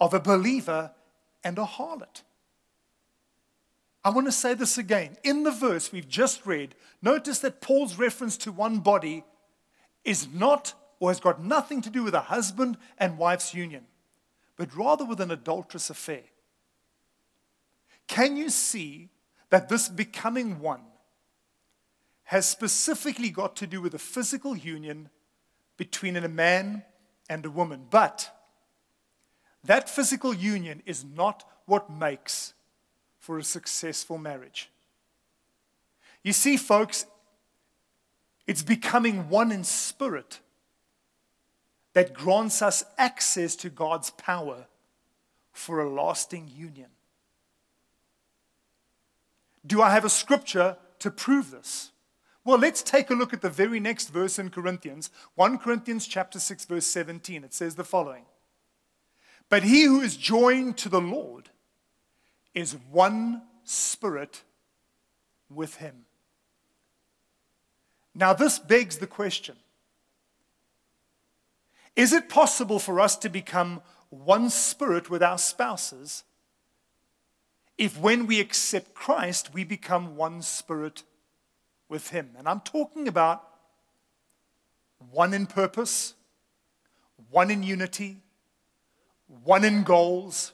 of 0.00 0.14
a 0.14 0.20
believer 0.20 0.90
and 1.44 1.58
a 1.58 1.64
harlot. 1.64 2.22
I 4.02 4.10
want 4.10 4.26
to 4.26 4.32
say 4.32 4.54
this 4.54 4.78
again. 4.78 5.18
In 5.22 5.42
the 5.42 5.50
verse 5.50 5.92
we've 5.92 6.08
just 6.08 6.46
read, 6.46 6.74
notice 7.02 7.38
that 7.40 7.60
Paul's 7.60 7.98
reference 7.98 8.38
to 8.38 8.52
one 8.52 8.78
body 8.78 9.24
is 10.04 10.26
not 10.32 10.72
or 10.98 11.10
has 11.10 11.20
got 11.20 11.42
nothing 11.42 11.82
to 11.82 11.90
do 11.90 12.02
with 12.02 12.14
a 12.14 12.20
husband 12.20 12.78
and 12.96 13.18
wife's 13.18 13.54
union, 13.54 13.84
but 14.56 14.74
rather 14.74 15.04
with 15.04 15.20
an 15.20 15.30
adulterous 15.30 15.90
affair. 15.90 16.22
Can 18.06 18.36
you 18.36 18.48
see 18.48 19.10
that 19.50 19.68
this 19.68 19.88
becoming 19.88 20.60
one 20.60 20.82
has 22.24 22.48
specifically 22.48 23.30
got 23.30 23.56
to 23.56 23.66
do 23.66 23.80
with 23.82 23.94
a 23.94 23.98
physical 23.98 24.56
union 24.56 25.10
between 25.80 26.14
a 26.14 26.28
man 26.28 26.82
and 27.30 27.46
a 27.46 27.50
woman? 27.50 27.86
But 27.88 28.30
that 29.64 29.88
physical 29.88 30.34
union 30.34 30.82
is 30.84 31.06
not 31.06 31.42
what 31.64 31.88
makes 31.88 32.52
for 33.18 33.38
a 33.38 33.42
successful 33.42 34.18
marriage. 34.18 34.68
You 36.22 36.34
see, 36.34 36.58
folks, 36.58 37.06
it's 38.46 38.62
becoming 38.62 39.30
one 39.30 39.50
in 39.50 39.64
spirit 39.64 40.40
that 41.94 42.12
grants 42.12 42.60
us 42.60 42.84
access 42.98 43.56
to 43.56 43.70
God's 43.70 44.10
power 44.10 44.66
for 45.50 45.80
a 45.80 45.90
lasting 45.90 46.50
union. 46.54 46.90
Do 49.66 49.80
I 49.80 49.92
have 49.92 50.04
a 50.04 50.10
scripture 50.10 50.76
to 50.98 51.10
prove 51.10 51.50
this? 51.50 51.90
Well, 52.44 52.58
let's 52.58 52.82
take 52.82 53.10
a 53.10 53.14
look 53.14 53.32
at 53.32 53.42
the 53.42 53.50
very 53.50 53.80
next 53.80 54.08
verse 54.08 54.38
in 54.38 54.50
Corinthians, 54.50 55.10
1 55.34 55.58
Corinthians 55.58 56.06
chapter 56.06 56.40
6 56.40 56.64
verse 56.64 56.86
17. 56.86 57.44
It 57.44 57.52
says 57.52 57.74
the 57.74 57.84
following: 57.84 58.24
But 59.48 59.62
he 59.62 59.84
who 59.84 60.00
is 60.00 60.16
joined 60.16 60.78
to 60.78 60.88
the 60.88 61.00
Lord 61.00 61.50
is 62.54 62.76
one 62.90 63.42
spirit 63.64 64.42
with 65.50 65.76
him. 65.76 66.06
Now 68.14 68.32
this 68.32 68.58
begs 68.58 68.98
the 68.98 69.06
question: 69.06 69.56
Is 71.94 72.12
it 72.14 72.30
possible 72.30 72.78
for 72.78 73.00
us 73.00 73.16
to 73.18 73.28
become 73.28 73.82
one 74.08 74.48
spirit 74.48 75.10
with 75.10 75.22
our 75.22 75.38
spouses 75.38 76.24
if 77.80 77.98
when 77.98 78.26
we 78.26 78.40
accept 78.40 78.92
Christ, 78.92 79.54
we 79.54 79.64
become 79.64 80.14
one 80.14 80.42
spirit 80.42 81.02
with 81.90 82.10
Him. 82.10 82.30
And 82.38 82.48
I'm 82.48 82.60
talking 82.60 83.08
about 83.08 83.44
one 85.10 85.34
in 85.34 85.46
purpose, 85.46 86.14
one 87.30 87.50
in 87.50 87.62
unity, 87.62 88.18
one 89.44 89.64
in 89.64 89.82
goals, 89.82 90.52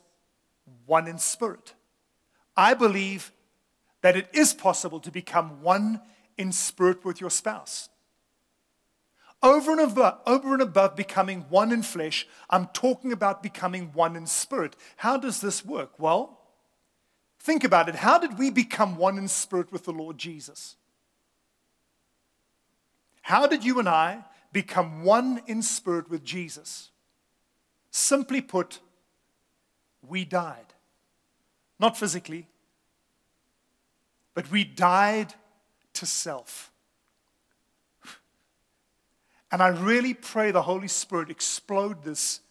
one 0.86 1.06
in 1.06 1.18
spirit. 1.18 1.74
I 2.56 2.74
believe 2.74 3.32
that 4.00 4.16
it 4.16 4.28
is 4.32 4.54
possible 4.54 5.00
to 5.00 5.10
become 5.10 5.62
one 5.62 6.00
in 6.38 6.52
spirit 6.52 7.04
with 7.04 7.20
your 7.20 7.30
spouse. 7.30 7.88
Over 9.42 9.72
and, 9.72 9.80
above, 9.80 10.20
over 10.26 10.54
and 10.54 10.62
above 10.62 10.96
becoming 10.96 11.44
one 11.50 11.70
in 11.70 11.82
flesh, 11.82 12.26
I'm 12.48 12.68
talking 12.72 13.12
about 13.12 13.42
becoming 13.42 13.90
one 13.92 14.16
in 14.16 14.26
spirit. 14.26 14.74
How 14.96 15.16
does 15.16 15.40
this 15.40 15.64
work? 15.64 15.98
Well, 15.98 16.40
Think 17.46 17.62
about 17.62 17.88
it. 17.88 17.94
How 17.94 18.18
did 18.18 18.40
we 18.40 18.50
become 18.50 18.96
one 18.96 19.18
in 19.18 19.28
spirit 19.28 19.70
with 19.70 19.84
the 19.84 19.92
Lord 19.92 20.18
Jesus? 20.18 20.74
How 23.26 23.48
did 23.48 23.64
you 23.64 23.80
and 23.80 23.88
I 23.88 24.24
become 24.52 25.02
one 25.02 25.42
in 25.48 25.60
spirit 25.60 26.08
with 26.08 26.22
Jesus? 26.22 26.90
Simply 27.90 28.40
put, 28.40 28.78
we 30.00 30.24
died. 30.24 30.74
Not 31.80 31.98
physically, 31.98 32.46
but 34.32 34.48
we 34.52 34.62
died 34.62 35.34
to 35.94 36.06
self. 36.06 36.70
And 39.50 39.60
I 39.60 39.68
really 39.70 40.14
pray 40.14 40.52
the 40.52 40.62
Holy 40.62 40.86
Spirit 40.86 41.28
explode 41.28 42.04
this 42.04 42.42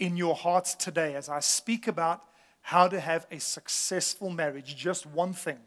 in 0.00 0.16
your 0.16 0.34
hearts 0.34 0.74
today 0.74 1.14
as 1.14 1.28
I 1.28 1.38
speak 1.38 1.86
about 1.86 2.24
how 2.60 2.88
to 2.88 2.98
have 2.98 3.24
a 3.30 3.38
successful 3.38 4.30
marriage, 4.30 4.74
just 4.74 5.06
one 5.06 5.32
thing. 5.32 5.60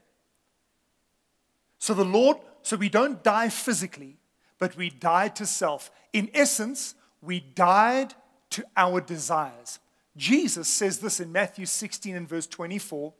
So 1.80 1.94
the 1.94 2.04
Lord, 2.04 2.36
so 2.64 2.76
we 2.76 2.90
don't 2.90 3.24
die 3.24 3.48
physically, 3.48 4.18
but 4.60 4.76
we 4.76 4.90
died 4.90 5.36
to 5.38 5.46
self. 5.46 5.92
In 6.14 6.30
essence, 6.34 6.96
we 7.22 7.40
died 7.40 8.14
to 8.52 8.66
our 8.76 9.02
desires. 9.02 9.80
Jesus 10.16 10.68
says 10.68 11.00
this 11.00 11.20
in 11.20 11.32
Matthew 11.32 11.66
16 11.66 12.16
and 12.16 12.28
verse 12.28 12.48
24. 12.48 13.14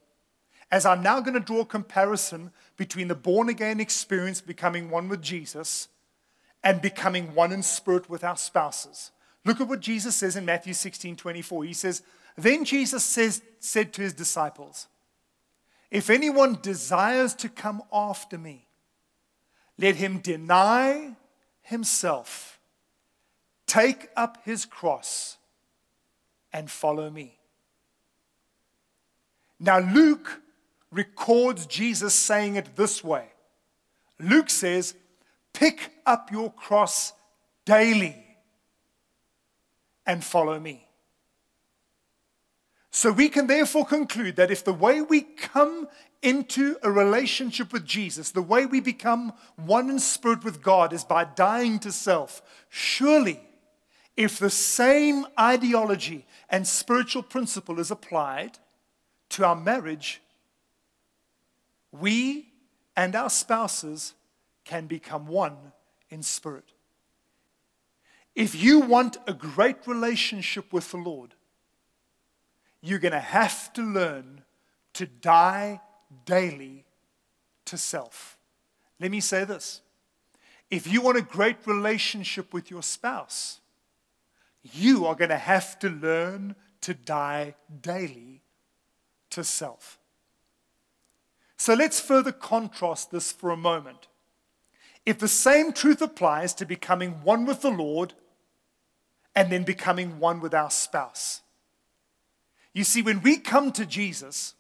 As 0.72 0.86
I'm 0.86 1.01
now 1.01 1.22
going 1.22 1.34
to 1.36 1.39
draw 1.39 1.62
a 1.62 1.65
comparison 1.65 2.51
between 2.75 3.08
the 3.08 3.15
born 3.15 3.50
again 3.50 3.79
experience, 3.79 4.41
becoming 4.41 4.89
one 4.89 5.08
with 5.08 5.22
Jesus, 5.22 5.88
and 6.63 6.82
becoming 6.82 7.34
one 7.34 7.51
in 7.51 7.63
spirit 7.63 8.10
with 8.10 8.24
our 8.24 8.36
spouses. 8.36 9.12
Look 9.46 9.62
at 9.62 9.67
what 9.67 9.79
Jesus 9.79 10.15
says 10.15 10.36
in 10.36 10.44
Matthew 10.46 10.74
16 10.74 11.15
24. 11.15 11.63
He 11.63 11.74
says, 11.74 12.01
then 12.38 12.65
Jesus 12.65 13.03
says, 13.03 13.41
said 13.60 13.91
to 13.94 14.03
his 14.03 14.13
disciples, 14.13 14.88
If 15.89 16.10
anyone 16.10 16.60
desires 16.62 17.34
to 17.36 17.50
come 17.50 17.82
after 17.91 18.38
me, 18.38 18.67
let 19.79 19.96
him 19.96 20.20
deny 20.20 21.15
himself, 21.67 22.59
take 23.65 24.09
up 24.15 24.39
his 24.45 24.65
cross, 24.65 25.38
and 26.53 26.71
follow 26.71 27.09
me. 27.09 27.38
Now, 29.59 29.79
Luke 29.79 30.41
records 30.91 31.65
Jesus 31.65 32.13
saying 32.13 32.55
it 32.55 32.75
this 32.75 33.03
way 33.03 33.27
Luke 34.19 34.50
says, 34.50 34.95
Pick 35.53 35.91
up 36.05 36.31
your 36.31 36.51
cross 36.51 37.13
daily 37.65 38.15
and 40.05 40.24
follow 40.24 40.59
me. 40.59 40.88
So 42.91 43.12
we 43.12 43.27
can 43.27 43.47
therefore 43.47 43.86
conclude 43.86 44.38
that 44.38 44.51
if 44.51 44.63
the 44.63 44.74
way 44.74 45.01
we 45.01 45.21
come 45.21 45.88
into 46.21 46.77
a 46.83 46.91
relationship 46.91 47.71
with 47.71 47.86
Jesus, 47.86 48.31
the 48.31 48.41
way 48.41 48.65
we 48.65 48.79
become 48.79 49.33
one 49.55 49.89
in 49.89 50.00
spirit 50.00 50.43
with 50.43 50.62
God 50.62 50.93
is 50.93 51.03
by 51.03 51.24
dying 51.24 51.79
to 51.79 51.91
self, 51.91 52.41
surely 52.69 53.39
if 54.15 54.39
the 54.39 54.50
same 54.50 55.27
ideology 55.39 56.25
and 56.50 56.67
spiritual 56.67 57.21
principle 57.21 57.79
is 57.79 57.91
applied 57.91 58.57
to 59.29 59.45
our 59.45 59.55
marriage, 59.55 60.21
we 61.91 62.47
and 62.95 63.15
our 63.15 63.29
spouses 63.29 64.15
can 64.65 64.88
become 64.88 65.27
one 65.27 65.55
in 66.09 66.24
spirit. 66.24 66.74
If 68.36 68.55
you 68.55 68.79
want 68.81 69.17
a 69.27 69.33
great 69.33 69.88
relationship 69.88 70.74
with 70.74 70.91
the 70.91 70.97
Lord, 70.97 71.36
you're 72.81 73.00
going 73.00 73.12
to 73.13 73.19
have 73.19 73.71
to 73.74 73.81
learn 73.81 74.43
to 74.93 75.05
die 75.05 75.81
daily 76.25 76.85
to 77.65 77.77
self. 77.77 78.37
Let 78.99 79.11
me 79.11 79.19
say 79.19 79.43
this 79.43 79.81
if 80.69 80.87
you 80.87 81.01
want 81.01 81.17
a 81.17 81.21
great 81.21 81.57
relationship 81.65 82.53
with 82.53 82.69
your 82.69 82.83
spouse, 82.83 83.59
you 84.63 85.05
are 85.05 85.15
going 85.15 85.29
to 85.29 85.37
have 85.37 85.79
to 85.79 85.89
learn 85.89 86.55
to 86.81 86.93
die 86.93 87.55
daily 87.81 88.41
to 89.29 89.43
self. 89.43 89.99
So 91.57 91.73
let's 91.73 91.99
further 91.99 92.31
contrast 92.31 93.11
this 93.11 93.31
for 93.31 93.49
a 93.49 93.57
moment. 93.57 94.07
If 95.05 95.19
the 95.19 95.27
same 95.27 95.71
truth 95.71 96.01
applies 96.01 96.53
to 96.55 96.65
becoming 96.65 97.23
one 97.23 97.45
with 97.45 97.61
the 97.61 97.71
Lord 97.71 98.13
and 99.35 99.51
then 99.51 99.63
becoming 99.63 100.19
one 100.19 100.41
with 100.41 100.53
our 100.53 100.69
spouse, 100.69 101.41
you 102.73 102.83
see, 102.83 103.01
when 103.01 103.21
we 103.21 103.37
come 103.37 103.71
to 103.71 103.85
Jesus, 103.85 104.53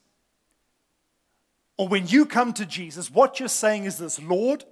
or 1.77 1.87
when 1.87 2.07
you 2.07 2.25
come 2.25 2.53
to 2.53 2.65
Jesus, 2.65 3.11
what 3.11 3.39
you're 3.39 3.47
saying 3.47 3.85
is 3.85 3.97
this 3.97 4.19
Lord, 4.21 4.65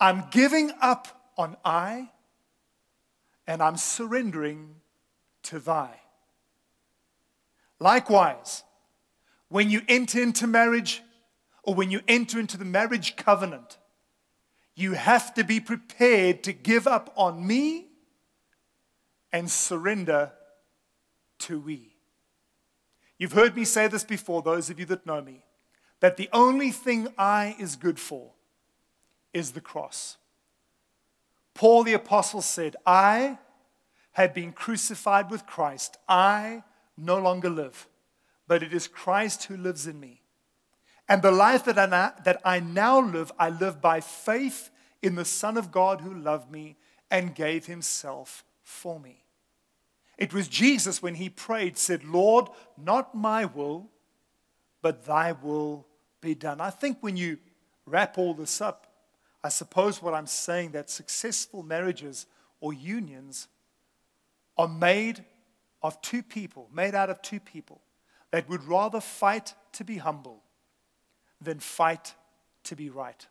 I'm 0.00 0.24
giving 0.30 0.72
up 0.80 1.30
on 1.38 1.56
I 1.64 2.10
and 3.46 3.62
I'm 3.62 3.76
surrendering 3.76 4.76
to 5.44 5.58
thy. 5.58 5.90
Likewise, 7.78 8.64
when 9.48 9.70
you 9.70 9.82
enter 9.88 10.20
into 10.20 10.46
marriage 10.46 11.02
or 11.62 11.74
when 11.74 11.90
you 11.90 12.00
enter 12.08 12.40
into 12.40 12.56
the 12.56 12.64
marriage 12.64 13.16
covenant, 13.16 13.78
you 14.74 14.92
have 14.92 15.34
to 15.34 15.44
be 15.44 15.60
prepared 15.60 16.42
to 16.44 16.52
give 16.52 16.86
up 16.86 17.12
on 17.16 17.46
me 17.46 17.86
and 19.32 19.50
surrender 19.50 20.32
to 21.38 21.60
we. 21.60 21.94
You've 23.18 23.32
heard 23.32 23.56
me 23.56 23.64
say 23.64 23.88
this 23.88 24.04
before, 24.04 24.42
those 24.42 24.68
of 24.68 24.78
you 24.78 24.86
that 24.86 25.06
know 25.06 25.20
me, 25.20 25.42
that 26.00 26.16
the 26.16 26.28
only 26.32 26.70
thing 26.70 27.08
I 27.16 27.56
is 27.58 27.76
good 27.76 27.98
for 27.98 28.32
is 29.32 29.52
the 29.52 29.60
cross. 29.60 30.16
Paul 31.54 31.84
the 31.84 31.94
Apostle 31.94 32.42
said, 32.42 32.76
I 32.84 33.38
have 34.12 34.34
been 34.34 34.52
crucified 34.52 35.30
with 35.30 35.46
Christ. 35.46 35.96
I 36.08 36.62
no 36.96 37.18
longer 37.18 37.50
live, 37.50 37.86
but 38.46 38.62
it 38.62 38.72
is 38.72 38.88
Christ 38.88 39.44
who 39.44 39.56
lives 39.56 39.86
in 39.86 39.98
me. 40.00 40.22
And 41.08 41.22
the 41.22 41.30
life 41.30 41.64
that 41.64 41.78
I, 41.78 41.86
now, 41.86 42.12
that 42.24 42.40
I 42.44 42.60
now 42.60 43.00
live, 43.00 43.30
I 43.38 43.50
live 43.50 43.80
by 43.80 44.00
faith 44.00 44.70
in 45.02 45.14
the 45.14 45.24
Son 45.24 45.56
of 45.56 45.70
God 45.70 46.00
who 46.00 46.12
loved 46.12 46.50
me 46.50 46.76
and 47.10 47.34
gave 47.34 47.66
himself 47.66 48.44
for 48.62 48.98
me. 48.98 49.24
It 50.18 50.32
was 50.32 50.48
Jesus 50.48 51.02
when 51.02 51.14
he 51.14 51.28
prayed, 51.28 51.78
said, 51.78 52.04
Lord, 52.04 52.48
not 52.76 53.14
my 53.14 53.44
will, 53.44 53.88
but 54.82 55.04
thy 55.04 55.32
will 55.32 55.86
be 56.20 56.34
done. 56.34 56.60
I 56.60 56.70
think 56.70 56.98
when 57.00 57.16
you 57.16 57.38
wrap 57.86 58.18
all 58.18 58.34
this 58.34 58.60
up, 58.60 58.86
I 59.42 59.48
suppose 59.48 60.02
what 60.02 60.14
I'm 60.14 60.26
saying 60.26 60.72
that 60.72 60.90
successful 60.90 61.62
marriages 61.62 62.26
or 62.60 62.72
unions 62.72 63.48
are 64.58 64.68
made 64.68 65.24
of 65.82 66.00
two 66.00 66.22
people, 66.22 66.68
made 66.72 66.94
out 66.94 67.10
of 67.10 67.22
two 67.22 67.38
people 67.38 67.80
that 68.30 68.48
would 68.48 68.64
rather 68.64 69.00
fight 69.00 69.54
to 69.72 69.84
be 69.84 69.98
humble 69.98 70.42
than 71.40 71.60
fight 71.60 72.14
to 72.64 72.74
be 72.74 72.90
right. 72.90 73.26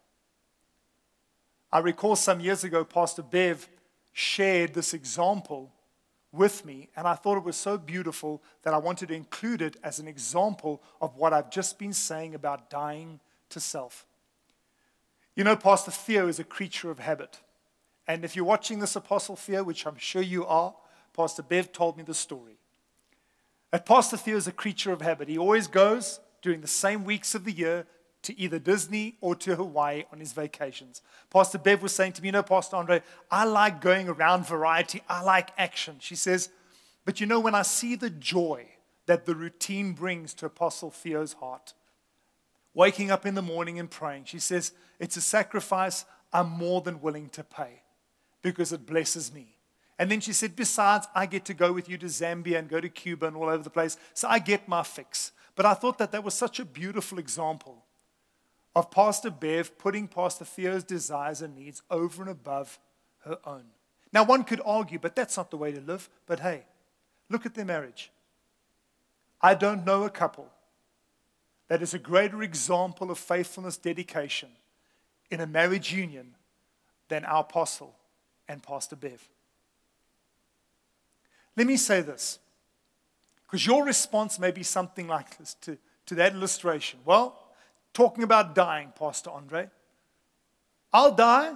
I 1.72 1.80
recall 1.80 2.16
some 2.16 2.40
years 2.40 2.64
ago, 2.64 2.86
Pastor 2.86 3.24
Bev 3.24 3.68
shared 4.14 4.74
this 4.74 4.94
example 4.94 5.74
with 6.36 6.66
me, 6.66 6.90
and 6.96 7.08
I 7.08 7.16
thought 7.16 7.38
it 7.38 7.44
was 7.44 7.56
so 7.56 7.78
beautiful 7.78 8.42
that 8.64 8.74
I 8.74 8.78
wanted 8.78 9.10
to 9.10 9.16
include 9.16 9.62
it 9.62 9.78
as 9.84 10.00
an 10.00 10.08
example 10.08 10.82
of 11.02 11.16
what 11.16 11.34
I've 11.34 11.50
just 11.50 11.80
been 11.80 11.94
saying 11.94 12.36
about 12.36 12.70
dying 12.70 13.20
to 13.50 13.60
self. 13.60 14.06
You 15.36 15.44
know, 15.44 15.56
Pastor 15.56 15.92
Theo 15.92 16.28
is 16.28 16.40
a 16.40 16.44
creature 16.44 16.90
of 16.92 17.00
habit. 17.00 17.40
And 18.08 18.24
if 18.24 18.36
you're 18.36 18.46
watching 18.46 18.80
this 18.80 18.96
Apostle 18.96 19.36
Theo, 19.36 19.64
which 19.64 19.86
I'm 19.86 19.98
sure 19.98 20.22
you 20.22 20.46
are, 20.46 20.76
Pastor 21.14 21.44
Bev 21.44 21.72
told 21.72 21.98
me 21.98 22.04
the 22.04 22.14
story. 22.14 22.58
That 23.72 23.86
Pastor 23.86 24.18
Theo 24.18 24.38
is 24.38 24.48
a 24.48 24.52
creature 24.52 24.92
of 24.92 25.02
habit. 25.02 25.28
He 25.28 25.38
always 25.38 25.68
goes 25.68 26.20
during 26.42 26.62
the 26.62 26.68
same 26.68 27.04
weeks 27.04 27.36
of 27.36 27.44
the 27.44 27.52
year 27.52 27.86
to 28.26 28.40
either 28.40 28.60
Disney 28.60 29.18
or 29.22 29.36
to 29.36 29.56
Hawaii 29.56 30.04
on 30.12 30.20
his 30.20 30.34
vacations. 30.34 31.02
Pastor 31.30 31.58
Bev 31.58 31.82
was 31.82 31.94
saying 31.94 32.14
to 32.14 32.22
me, 32.22 32.32
know, 32.32 32.44
Pastor 32.44 32.76
Andre, 32.76 33.02
I 33.32 33.46
like 33.46 33.82
going 33.82 34.08
around 34.08 34.46
variety, 34.46 35.02
I 35.08 35.22
like 35.22 35.50
action. 35.58 35.98
She 36.00 36.16
says, 36.16 36.50
But 37.06 37.20
you 37.20 37.28
know, 37.28 37.40
when 37.40 37.56
I 37.56 37.62
see 37.62 37.96
the 37.96 38.10
joy 38.10 38.68
that 39.06 39.26
the 39.26 39.36
routine 39.36 39.94
brings 39.94 40.34
to 40.36 40.48
Apostle 40.48 40.92
Theo's 40.92 41.34
heart, 41.34 41.74
waking 42.74 43.12
up 43.12 43.26
in 43.26 43.36
the 43.36 43.42
morning 43.42 43.80
and 43.80 43.90
praying, 43.90 44.26
she 44.26 44.40
says, 44.40 44.74
It's 45.00 45.18
a 45.18 45.22
sacrifice 45.22 46.06
I'm 46.34 46.50
more 46.50 46.82
than 46.82 47.02
willing 47.02 47.30
to 47.30 47.44
pay 47.44 47.84
because 48.42 48.74
it 48.74 48.86
blesses 48.86 49.34
me. 49.34 49.56
And 49.98 50.12
then 50.12 50.20
she 50.20 50.34
said, 50.34 50.56
Besides, 50.56 51.08
I 51.14 51.28
get 51.28 51.46
to 51.46 51.54
go 51.54 51.72
with 51.72 51.88
you 51.88 51.98
to 52.00 52.08
Zambia 52.08 52.58
and 52.58 52.68
go 52.68 52.82
to 52.82 52.90
Cuba 52.90 53.28
and 53.28 53.36
all 53.36 53.50
over 53.50 53.64
the 53.64 53.70
place. 53.70 53.98
So 54.14 54.28
I 54.28 54.40
get 54.40 54.68
my 54.68 54.84
fix. 54.84 55.32
But 55.56 55.66
I 55.66 55.74
thought 55.74 56.00
that 56.00 56.12
that 56.12 56.24
was 56.24 56.34
such 56.34 56.60
a 56.60 56.66
beautiful 56.66 57.18
example 57.18 57.85
of 58.76 58.92
Pastor 58.92 59.32
Bev 59.32 59.78
putting 59.78 60.08
Pastor 60.08 60.44
Theo's 60.44 60.84
desires 60.84 61.42
and 61.42 61.56
needs 61.56 61.82
over 61.90 62.22
and 62.22 62.30
above 62.30 62.78
her 63.20 63.40
own. 63.46 63.64
Now, 64.12 64.24
one 64.24 64.44
could 64.44 64.62
argue, 64.66 65.00
but 65.00 65.16
that's 65.16 65.38
not 65.38 65.50
the 65.50 65.58
way 65.58 65.72
to 65.72 65.82
live. 65.82 66.10
But 66.26 66.42
hey, 66.42 66.66
look 67.30 67.46
at 67.46 67.54
their 67.54 67.66
marriage. 67.66 68.12
I 69.42 69.54
don't 69.54 69.86
know 69.86 70.04
a 70.04 70.10
couple 70.10 70.50
that 71.68 71.82
is 71.82 71.94
a 71.94 72.00
greater 72.00 72.44
example 72.44 73.10
of 73.10 73.18
faithfulness, 73.18 73.78
dedication 73.78 74.50
in 75.32 75.40
a 75.42 75.48
marriage 75.48 75.92
union 75.92 76.36
than 77.08 77.26
our 77.26 77.42
apostle 77.42 77.96
and 78.48 78.62
Pastor 78.62 78.96
Bev. 78.96 79.28
Let 81.58 81.68
me 81.68 81.78
say 81.78 82.02
this, 82.02 82.40
because 83.46 83.66
your 83.66 83.86
response 83.86 84.38
may 84.38 84.52
be 84.52 84.64
something 84.64 85.08
like 85.08 85.38
this 85.38 85.56
to, 85.62 85.78
to 86.06 86.16
that 86.16 86.34
illustration. 86.34 87.00
Well, 87.06 87.40
talking 87.96 88.24
about 88.24 88.54
dying, 88.54 88.94
Pastor 88.98 89.32
Andre. 89.32 89.70
I'll 90.94 91.16
die 91.16 91.54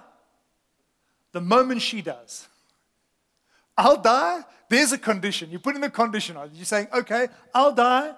the 1.32 1.42
moment 1.42 1.82
she 1.82 2.02
does. 2.02 2.48
I'll 3.78 4.02
die. 4.02 4.42
There's 4.70 4.92
a 4.92 4.98
condition. 4.98 5.52
You 5.52 5.60
put 5.60 5.76
in 5.76 5.82
the 5.82 5.90
condition 5.90 6.36
on 6.38 6.50
You're 6.54 6.66
saying, 6.66 6.88
okay, 6.94 7.28
I'll 7.54 7.74
die 7.74 8.14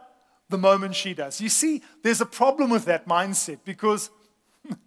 the 0.50 0.58
moment 0.58 0.96
she 0.96 1.14
does. 1.14 1.42
You 1.42 1.50
see, 1.50 1.82
there's 2.04 2.22
a 2.22 2.26
problem 2.26 2.70
with 2.70 2.86
that 2.86 3.08
mindset 3.08 3.60
because 3.66 4.10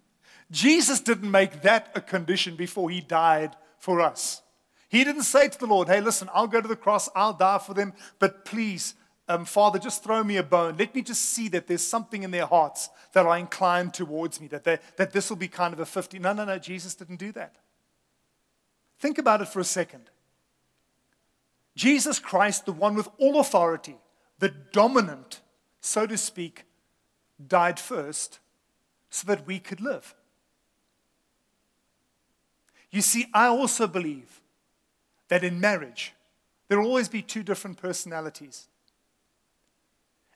Jesus 0.51 0.99
didn't 0.99 1.29
make 1.29 1.61
that 1.61 1.91
a 1.95 2.01
condition 2.01 2.55
before 2.55 2.89
he 2.89 3.01
died 3.01 3.55
for 3.79 4.01
us. 4.01 4.41
He 4.89 5.03
didn't 5.03 5.23
say 5.23 5.49
to 5.49 5.59
the 5.59 5.65
Lord, 5.65 5.87
hey, 5.87 6.01
listen, 6.01 6.29
I'll 6.33 6.47
go 6.47 6.61
to 6.61 6.67
the 6.67 6.75
cross, 6.75 7.09
I'll 7.15 7.33
die 7.33 7.57
for 7.57 7.73
them, 7.73 7.93
but 8.19 8.45
please 8.45 8.95
um, 9.27 9.45
Father, 9.45 9.79
just 9.79 10.03
throw 10.03 10.23
me 10.23 10.37
a 10.37 10.43
bone. 10.43 10.75
Let 10.77 10.93
me 10.93 11.01
just 11.01 11.21
see 11.21 11.47
that 11.49 11.67
there's 11.67 11.85
something 11.85 12.23
in 12.23 12.31
their 12.31 12.45
hearts 12.45 12.89
that 13.13 13.25
are 13.25 13.37
inclined 13.37 13.93
towards 13.93 14.39
me, 14.39 14.47
that, 14.47 14.63
that 14.63 15.13
this 15.13 15.29
will 15.29 15.37
be 15.37 15.47
kind 15.47 15.73
of 15.73 15.79
a 15.79 15.85
50. 15.85 16.19
No, 16.19 16.33
no, 16.33 16.45
no, 16.45 16.59
Jesus 16.59 16.93
didn't 16.93 17.17
do 17.17 17.31
that. 17.31 17.55
Think 18.99 19.17
about 19.17 19.41
it 19.41 19.47
for 19.47 19.59
a 19.59 19.65
second. 19.65 20.09
Jesus 21.75 22.19
Christ, 22.19 22.65
the 22.65 22.71
one 22.71 22.95
with 22.95 23.09
all 23.17 23.39
authority, 23.39 23.97
the 24.39 24.49
dominant, 24.49 25.41
so 25.81 26.05
to 26.05 26.17
speak, 26.17 26.65
died 27.45 27.79
first 27.79 28.39
so 29.09 29.25
that 29.27 29.47
we 29.47 29.59
could 29.59 29.81
live. 29.81 30.13
You 32.91 33.01
see, 33.01 33.25
I 33.33 33.47
also 33.47 33.87
believe 33.87 34.39
that 35.27 35.43
in 35.43 35.59
marriage, 35.59 36.13
there 36.67 36.79
will 36.79 36.87
always 36.87 37.09
be 37.09 37.21
two 37.21 37.43
different 37.43 37.77
personalities. 37.77 38.67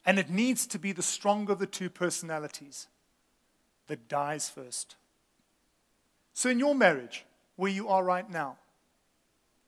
And 0.10 0.18
it 0.18 0.32
needs 0.32 0.66
to 0.66 0.80
be 0.80 0.92
the 0.92 1.04
stronger 1.04 1.54
of 1.54 1.60
the 1.60 1.68
two 1.68 1.88
personalities 1.88 2.88
that 3.86 4.08
dies 4.08 4.50
first. 4.50 4.96
So, 6.34 6.50
in 6.50 6.58
your 6.58 6.74
marriage, 6.74 7.26
where 7.58 7.72
you 7.72 7.90
are 7.90 8.04
right 8.04 8.28
now, 8.28 8.58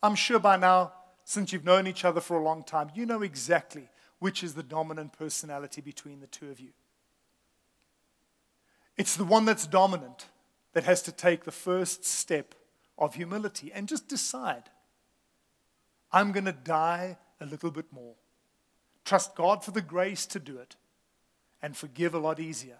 I'm 0.01 0.15
sure 0.15 0.39
by 0.39 0.57
now, 0.57 0.93
since 1.25 1.53
you've 1.53 1.63
known 1.63 1.85
each 1.85 2.03
other 2.03 2.19
for 2.21 2.39
a 2.39 2.43
long 2.43 2.63
time, 2.63 2.89
you 2.95 3.05
know 3.05 3.21
exactly 3.21 3.87
which 4.17 4.43
is 4.43 4.55
the 4.55 4.63
dominant 4.63 5.13
personality 5.13 5.79
between 5.79 6.21
the 6.21 6.25
two 6.25 6.49
of 6.49 6.59
you. 6.59 6.71
It's 8.97 9.15
the 9.15 9.23
one 9.23 9.45
that's 9.45 9.67
dominant 9.67 10.25
that 10.73 10.85
has 10.85 11.03
to 11.03 11.11
take 11.11 11.43
the 11.43 11.51
first 11.51 12.03
step 12.03 12.55
of 12.97 13.13
humility 13.13 13.71
and 13.71 13.87
just 13.87 14.07
decide 14.07 14.71
I'm 16.11 16.31
going 16.31 16.45
to 16.45 16.51
die 16.51 17.19
a 17.39 17.45
little 17.45 17.69
bit 17.69 17.93
more. 17.93 18.15
Trust 19.05 19.35
God 19.35 19.63
for 19.63 19.71
the 19.71 19.81
grace 19.81 20.25
to 20.27 20.39
do 20.39 20.57
it 20.57 20.75
and 21.61 21.75
forgive 21.75 22.13
a 22.13 22.19
lot 22.19 22.39
easier. 22.39 22.79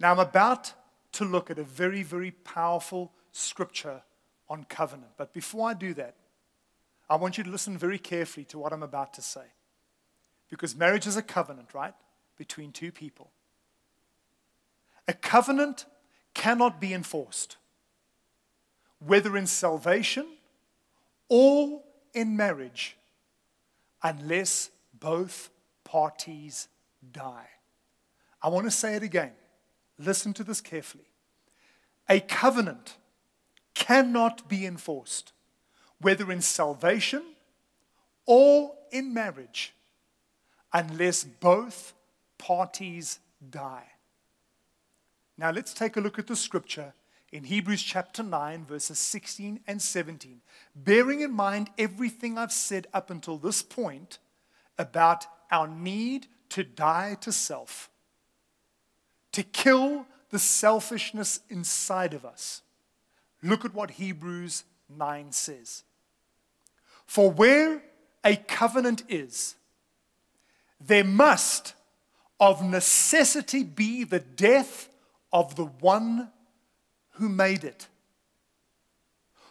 Now, 0.00 0.12
I'm 0.12 0.18
about 0.18 0.72
to 1.12 1.24
look 1.24 1.50
at 1.50 1.58
a 1.58 1.64
very, 1.64 2.02
very 2.02 2.30
powerful 2.30 3.12
scripture 3.32 4.02
on 4.48 4.64
covenant. 4.64 5.12
But 5.16 5.32
before 5.32 5.68
I 5.68 5.74
do 5.74 5.94
that, 5.94 6.14
I 7.10 7.16
want 7.16 7.38
you 7.38 7.44
to 7.44 7.50
listen 7.50 7.78
very 7.78 7.98
carefully 7.98 8.44
to 8.46 8.58
what 8.58 8.72
I'm 8.72 8.82
about 8.82 9.14
to 9.14 9.22
say. 9.22 9.46
Because 10.50 10.76
marriage 10.76 11.06
is 11.06 11.16
a 11.16 11.22
covenant, 11.22 11.74
right? 11.74 11.94
Between 12.36 12.72
two 12.72 12.92
people. 12.92 13.30
A 15.06 15.12
covenant 15.12 15.86
cannot 16.34 16.80
be 16.80 16.92
enforced, 16.92 17.56
whether 19.04 19.36
in 19.36 19.46
salvation 19.46 20.26
or 21.28 21.82
in 22.14 22.36
marriage, 22.36 22.96
unless 24.02 24.70
both 24.98 25.50
parties 25.84 26.68
die. 27.12 27.48
I 28.42 28.48
want 28.48 28.66
to 28.66 28.70
say 28.70 28.94
it 28.94 29.02
again. 29.02 29.32
Listen 29.98 30.32
to 30.34 30.44
this 30.44 30.60
carefully. 30.60 31.08
A 32.08 32.20
covenant 32.20 32.96
cannot 33.74 34.48
be 34.48 34.64
enforced, 34.64 35.32
whether 36.00 36.30
in 36.30 36.40
salvation 36.40 37.22
or 38.26 38.74
in 38.90 39.12
marriage, 39.12 39.74
unless 40.72 41.24
both 41.24 41.94
parties 42.38 43.18
die. 43.50 43.86
Now 45.36 45.50
let's 45.50 45.72
take 45.72 45.96
a 45.96 46.00
look 46.00 46.18
at 46.18 46.26
the 46.26 46.36
scripture 46.36 46.92
in 47.32 47.44
Hebrews 47.44 47.82
chapter 47.82 48.22
9, 48.22 48.64
verses 48.64 48.98
16 48.98 49.60
and 49.66 49.82
17. 49.82 50.40
Bearing 50.74 51.20
in 51.20 51.32
mind 51.32 51.70
everything 51.76 52.38
I've 52.38 52.52
said 52.52 52.86
up 52.94 53.10
until 53.10 53.36
this 53.36 53.62
point 53.62 54.18
about 54.78 55.26
our 55.50 55.68
need 55.68 56.26
to 56.50 56.64
die 56.64 57.16
to 57.20 57.32
self, 57.32 57.90
to 59.32 59.42
kill 59.42 60.06
the 60.30 60.38
selfishness 60.38 61.40
inside 61.48 62.14
of 62.14 62.24
us. 62.24 62.62
Look 63.42 63.64
at 63.64 63.74
what 63.74 63.92
Hebrews 63.92 64.64
9 64.88 65.32
says. 65.32 65.84
For 67.06 67.30
where 67.30 67.82
a 68.24 68.36
covenant 68.36 69.02
is, 69.08 69.54
there 70.80 71.04
must 71.04 71.74
of 72.40 72.62
necessity 72.62 73.64
be 73.64 74.04
the 74.04 74.20
death 74.20 74.88
of 75.32 75.56
the 75.56 75.64
one 75.64 76.30
who 77.18 77.28
made 77.28 77.64
it. 77.64 77.88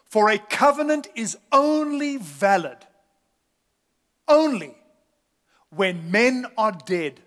For 0.06 0.30
a 0.30 0.38
covenant 0.38 1.08
is 1.16 1.38
only 1.52 2.18
valid, 2.18 2.78
only 4.28 4.76
when 5.70 6.10
men 6.12 6.46
are 6.58 6.72
dead. 6.86 7.20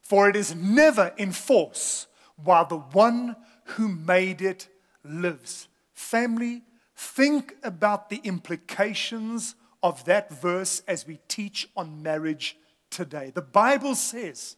For 0.00 0.28
it 0.28 0.36
is 0.36 0.54
never 0.54 1.12
in 1.16 1.32
force 1.32 2.06
while 2.36 2.64
the 2.64 2.78
one 2.78 3.36
who 3.64 3.88
made 3.88 4.40
it 4.40 4.68
lives. 5.04 5.68
Family, 5.92 6.62
think 6.96 7.56
about 7.62 8.08
the 8.08 8.20
implications 8.24 9.56
of 9.82 10.04
that 10.04 10.30
verse 10.30 10.82
as 10.86 11.06
we 11.06 11.18
teach 11.28 11.68
on 11.76 12.02
marriage 12.02 12.56
today. 12.90 13.32
The 13.34 13.42
Bible 13.42 13.94
says 13.94 14.56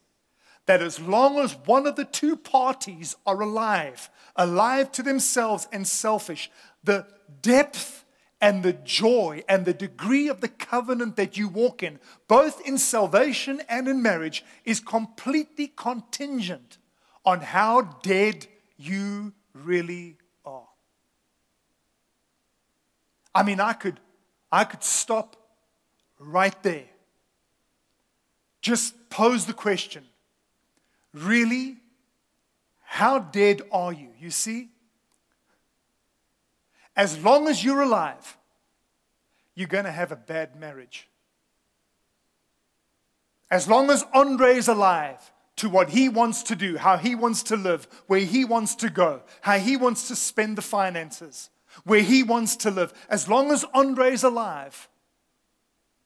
that 0.65 0.81
as 0.81 0.99
long 0.99 1.39
as 1.39 1.53
one 1.65 1.87
of 1.87 1.95
the 1.95 2.05
two 2.05 2.35
parties 2.35 3.15
are 3.25 3.41
alive, 3.41 4.09
alive 4.35 4.91
to 4.93 5.03
themselves 5.03 5.67
and 5.71 5.87
selfish, 5.87 6.51
the 6.83 7.05
depth 7.41 8.05
and 8.39 8.63
the 8.63 8.73
joy 8.73 9.43
and 9.47 9.65
the 9.65 9.73
degree 9.73 10.27
of 10.27 10.41
the 10.41 10.47
covenant 10.47 11.15
that 11.15 11.37
you 11.37 11.47
walk 11.47 11.83
in, 11.83 11.99
both 12.27 12.65
in 12.65 12.77
salvation 12.77 13.61
and 13.69 13.87
in 13.87 14.01
marriage, 14.01 14.43
is 14.65 14.79
completely 14.79 15.67
contingent 15.67 16.77
on 17.23 17.39
how 17.39 17.81
dead 18.01 18.47
you 18.77 19.33
really 19.53 20.17
are. 20.43 20.67
I 23.33 23.43
mean, 23.43 23.59
I 23.59 23.73
could, 23.73 23.99
I 24.51 24.63
could 24.63 24.83
stop 24.83 25.35
right 26.19 26.61
there. 26.63 26.85
Just 28.61 29.09
pose 29.09 29.45
the 29.45 29.53
question 29.53 30.05
Really? 31.13 31.77
How 32.81 33.19
dead 33.19 33.61
are 33.71 33.93
you? 33.93 34.09
You 34.19 34.31
see? 34.31 34.69
As 36.95 37.23
long 37.23 37.47
as 37.47 37.63
you're 37.63 37.81
alive, 37.81 38.37
you're 39.55 39.67
going 39.67 39.85
to 39.85 39.91
have 39.91 40.11
a 40.11 40.15
bad 40.15 40.55
marriage. 40.55 41.07
As 43.49 43.67
long 43.67 43.89
as 43.89 44.05
Andre 44.13 44.55
is 44.55 44.67
alive 44.67 45.31
to 45.57 45.69
what 45.69 45.89
he 45.89 46.09
wants 46.09 46.43
to 46.43 46.55
do, 46.55 46.77
how 46.77 46.97
he 46.97 47.15
wants 47.15 47.43
to 47.43 47.55
live, 47.55 47.87
where 48.07 48.21
he 48.21 48.45
wants 48.45 48.75
to 48.75 48.89
go, 48.89 49.21
how 49.41 49.57
he 49.57 49.75
wants 49.75 50.07
to 50.07 50.15
spend 50.15 50.57
the 50.57 50.61
finances, 50.61 51.49
where 51.83 52.01
he 52.01 52.23
wants 52.23 52.55
to 52.57 52.71
live, 52.71 52.93
as 53.09 53.27
long 53.27 53.51
as 53.51 53.65
Andre 53.73 54.11
is 54.11 54.23
alive, 54.23 54.89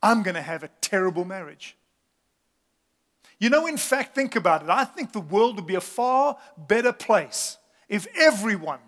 I'm 0.01 0.23
going 0.23 0.35
to 0.35 0.41
have 0.41 0.63
a 0.63 0.69
terrible 0.81 1.25
marriage. 1.25 1.77
You 3.39 3.49
know, 3.49 3.67
in 3.67 3.77
fact, 3.77 4.15
think 4.15 4.35
about 4.35 4.63
it. 4.63 4.69
I 4.69 4.85
think 4.85 5.11
the 5.11 5.19
world 5.19 5.57
would 5.57 5.67
be 5.67 5.75
a 5.75 5.81
far 5.81 6.37
better 6.57 6.93
place 6.93 7.57
if 7.89 8.07
everyone 8.15 8.79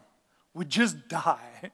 would 0.53 0.69
just 0.69 1.07
die. 1.07 1.71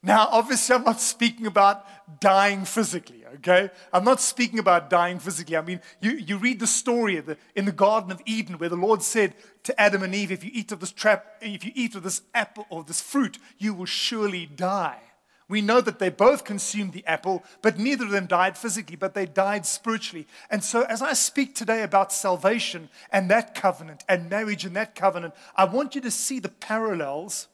Now, 0.00 0.28
obviously, 0.30 0.76
I'm 0.76 0.84
not 0.84 1.00
speaking 1.00 1.46
about 1.46 1.84
dying 2.20 2.64
physically, 2.64 3.24
okay? 3.36 3.68
I'm 3.92 4.04
not 4.04 4.20
speaking 4.20 4.60
about 4.60 4.90
dying 4.90 5.18
physically. 5.18 5.56
I 5.56 5.60
mean, 5.60 5.80
you, 6.00 6.12
you 6.12 6.38
read 6.38 6.60
the 6.60 6.68
story 6.68 7.18
the, 7.18 7.36
in 7.56 7.64
the 7.64 7.72
Garden 7.72 8.12
of 8.12 8.22
Eden 8.24 8.58
where 8.58 8.68
the 8.68 8.76
Lord 8.76 9.02
said 9.02 9.34
to 9.64 9.80
Adam 9.80 10.04
and 10.04 10.14
Eve, 10.14 10.30
if 10.30 10.44
you 10.44 10.52
eat 10.54 10.70
of 10.70 10.78
this 10.78 10.92
trap, 10.92 11.26
if 11.42 11.64
you 11.64 11.72
eat 11.74 11.96
of 11.96 12.04
this 12.04 12.22
apple 12.32 12.66
or 12.70 12.84
this 12.84 13.00
fruit, 13.00 13.38
you 13.58 13.74
will 13.74 13.86
surely 13.86 14.46
die. 14.46 15.00
We 15.48 15.62
know 15.62 15.80
that 15.80 15.98
they 15.98 16.10
both 16.10 16.44
consumed 16.44 16.92
the 16.92 17.06
apple, 17.06 17.42
but 17.62 17.78
neither 17.78 18.04
of 18.04 18.10
them 18.10 18.26
died 18.26 18.58
physically, 18.58 18.96
but 18.96 19.14
they 19.14 19.24
died 19.24 19.64
spiritually. 19.64 20.26
And 20.50 20.62
so, 20.62 20.82
as 20.82 21.00
I 21.00 21.14
speak 21.14 21.54
today 21.54 21.82
about 21.82 22.12
salvation 22.12 22.90
and 23.10 23.30
that 23.30 23.54
covenant 23.54 24.04
and 24.08 24.28
marriage 24.28 24.66
and 24.66 24.76
that 24.76 24.94
covenant, 24.94 25.32
I 25.56 25.64
want 25.64 25.94
you 25.94 26.02
to 26.02 26.10
see 26.10 26.38
the 26.38 26.50
parallels 26.50 27.48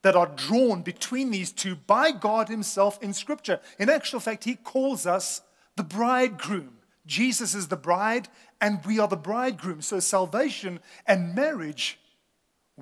that 0.00 0.16
are 0.16 0.32
drawn 0.34 0.80
between 0.80 1.30
these 1.30 1.52
two 1.52 1.76
by 1.76 2.10
God 2.10 2.48
Himself 2.48 2.98
in 3.02 3.12
Scripture. 3.12 3.60
In 3.78 3.90
actual 3.90 4.20
fact, 4.20 4.44
He 4.44 4.54
calls 4.54 5.06
us 5.06 5.42
the 5.76 5.84
bridegroom. 5.84 6.78
Jesus 7.06 7.54
is 7.54 7.68
the 7.68 7.76
bride, 7.76 8.28
and 8.62 8.82
we 8.86 8.98
are 8.98 9.08
the 9.08 9.16
bridegroom. 9.16 9.82
So, 9.82 10.00
salvation 10.00 10.80
and 11.06 11.34
marriage 11.34 11.98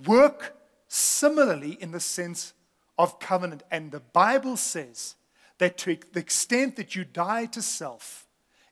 work 0.07 0.57
similarly 0.87 1.77
in 1.81 1.91
the 1.91 2.01
sense 2.01 2.53
of 2.99 3.19
covenant. 3.19 3.63
And 3.71 3.91
the 3.91 4.01
Bible 4.01 4.57
says 4.57 5.17
that 5.59 5.79
to 5.79 5.99
the 6.13 6.21
extent 6.21 6.77
that 6.77 6.95
you 6.95 7.05
die 7.05 7.47
to 7.47 7.63
self 7.63 8.27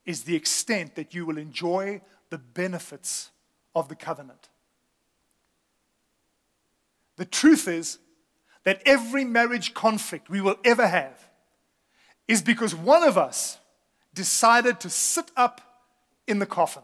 is 0.05 0.23
the 0.23 0.35
extent 0.35 0.95
that 0.95 1.13
you 1.13 1.25
will 1.25 1.37
enjoy 1.37 2.01
the 2.29 2.37
benefits 2.37 3.29
of 3.75 3.89
the 3.89 3.95
covenant. 3.95 4.49
The 7.15 7.25
truth 7.25 7.67
is 7.67 7.99
that 8.63 8.81
every 8.85 9.23
marriage 9.23 9.73
conflict 9.73 10.29
we 10.29 10.41
will 10.41 10.57
ever 10.63 10.87
have 10.87 11.29
is 12.27 12.41
because 12.41 12.73
one 12.73 13.03
of 13.03 13.17
us 13.17 13.57
decided 14.13 14.79
to 14.79 14.89
sit 14.89 15.31
up 15.35 15.61
in 16.27 16.39
the 16.39 16.45
coffin. 16.45 16.83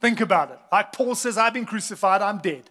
Think 0.00 0.20
about 0.20 0.50
it. 0.50 0.58
Like 0.70 0.92
Paul 0.92 1.14
says, 1.14 1.38
I've 1.38 1.54
been 1.54 1.66
crucified, 1.66 2.22
I'm 2.22 2.38
dead. 2.38 2.70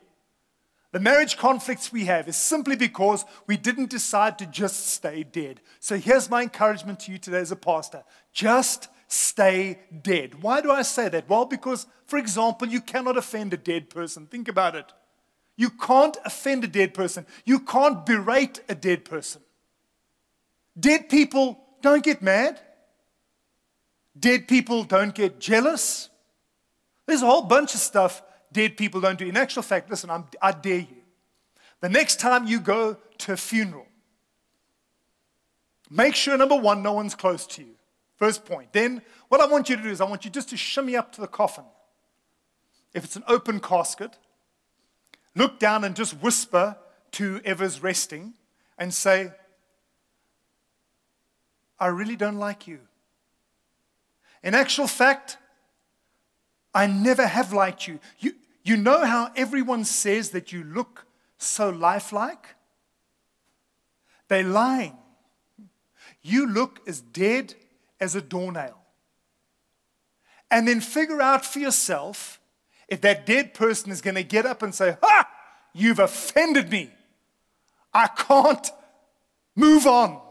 The 0.95 1.01
marriage 1.01 1.35
conflicts 1.35 1.91
we 1.91 2.05
have 2.05 2.29
is 2.29 2.37
simply 2.37 2.77
because 2.77 3.25
we 3.47 3.57
didn't 3.57 3.89
decide 3.89 4.39
to 4.39 4.45
just 4.45 4.87
stay 4.87 5.23
dead. 5.23 5.59
So 5.81 5.97
here's 5.97 6.29
my 6.29 6.41
encouragement 6.43 7.01
to 7.01 7.11
you 7.11 7.17
today 7.17 7.39
as 7.39 7.51
a 7.51 7.57
pastor 7.57 8.05
just 8.31 8.87
stay 9.09 9.79
dead. 10.03 10.41
Why 10.41 10.61
do 10.61 10.71
I 10.71 10.83
say 10.83 11.09
that? 11.09 11.27
Well, 11.27 11.43
because, 11.43 11.85
for 12.05 12.17
example, 12.17 12.69
you 12.69 12.79
cannot 12.79 13.17
offend 13.17 13.53
a 13.53 13.57
dead 13.57 13.89
person. 13.89 14.25
Think 14.27 14.47
about 14.47 14.73
it. 14.73 14.85
You 15.57 15.69
can't 15.69 16.15
offend 16.23 16.63
a 16.63 16.67
dead 16.67 16.93
person, 16.93 17.25
you 17.43 17.59
can't 17.59 18.05
berate 18.05 18.61
a 18.69 18.73
dead 18.73 19.03
person. 19.03 19.41
Dead 20.79 21.09
people 21.09 21.59
don't 21.81 22.05
get 22.05 22.21
mad. 22.21 22.61
Dead 24.17 24.47
people 24.47 24.85
don't 24.85 25.13
get 25.13 25.41
jealous. 25.41 26.07
There's 27.05 27.21
a 27.21 27.25
whole 27.25 27.41
bunch 27.41 27.73
of 27.73 27.81
stuff 27.81 28.21
dead 28.55 28.77
people 28.77 29.01
don't 29.01 29.19
do. 29.19 29.27
In 29.27 29.35
actual 29.35 29.63
fact, 29.63 29.89
listen, 29.89 30.09
I'm, 30.09 30.23
I 30.41 30.53
dare 30.53 30.79
you. 30.79 31.03
The 31.81 31.89
next 31.89 32.21
time 32.21 32.47
you 32.47 32.61
go 32.61 32.97
to 33.17 33.33
a 33.33 33.37
funeral, 33.37 33.85
make 35.89 36.15
sure, 36.15 36.37
number 36.37 36.55
one, 36.55 36.81
no 36.81 36.93
one's 36.93 37.15
close 37.15 37.45
to 37.47 37.63
you. 37.63 37.75
First 38.15 38.45
point. 38.45 38.71
Then, 38.71 39.01
what 39.27 39.41
I 39.41 39.45
want 39.45 39.67
you 39.67 39.75
to 39.75 39.83
do 39.83 39.89
is 39.89 39.99
I 39.99 40.05
want 40.05 40.23
you 40.23 40.31
just 40.31 40.49
to 40.49 40.57
shimmy 40.57 40.95
up 40.95 41.11
to 41.11 41.21
the 41.21 41.27
coffin. 41.27 41.65
If 42.93 43.03
it's 43.03 43.17
an 43.17 43.23
open 43.27 43.59
casket, 43.59 44.17
look 45.35 45.59
down 45.59 45.83
and 45.83 45.93
just 45.93 46.13
whisper 46.21 46.77
to 47.11 47.39
whoever's 47.39 47.83
resting 47.83 48.35
and 48.77 48.93
say, 48.93 49.33
I 51.77 51.87
really 51.87 52.15
don't 52.15 52.37
like 52.37 52.67
you. 52.67 52.79
In 54.43 54.55
actual 54.55 54.87
fact, 54.87 55.37
I 56.73 56.87
never 56.87 57.27
have 57.27 57.51
liked 57.51 57.85
you. 57.85 57.99
You, 58.19 58.31
you 58.65 58.77
know 58.77 59.05
how 59.05 59.31
everyone 59.35 59.85
says 59.85 60.31
that 60.31 60.51
you 60.51 60.63
look 60.63 61.05
so 61.37 61.69
lifelike? 61.69 62.55
They're 64.27 64.43
lying. 64.43 64.97
You 66.21 66.47
look 66.47 66.79
as 66.87 66.99
dead 66.99 67.53
as 67.99 68.15
a 68.15 68.21
doornail. 68.21 68.77
And 70.49 70.67
then 70.67 70.81
figure 70.81 71.21
out 71.21 71.45
for 71.45 71.59
yourself 71.59 72.39
if 72.87 73.01
that 73.01 73.25
dead 73.25 73.53
person 73.53 73.91
is 73.91 74.01
going 74.01 74.15
to 74.15 74.23
get 74.23 74.45
up 74.45 74.63
and 74.63 74.73
say, 74.73 74.97
Ha! 75.01 75.29
You've 75.73 75.99
offended 75.99 76.71
me. 76.71 76.89
I 77.93 78.07
can't 78.07 78.71
move 79.55 79.85
on. 79.85 80.21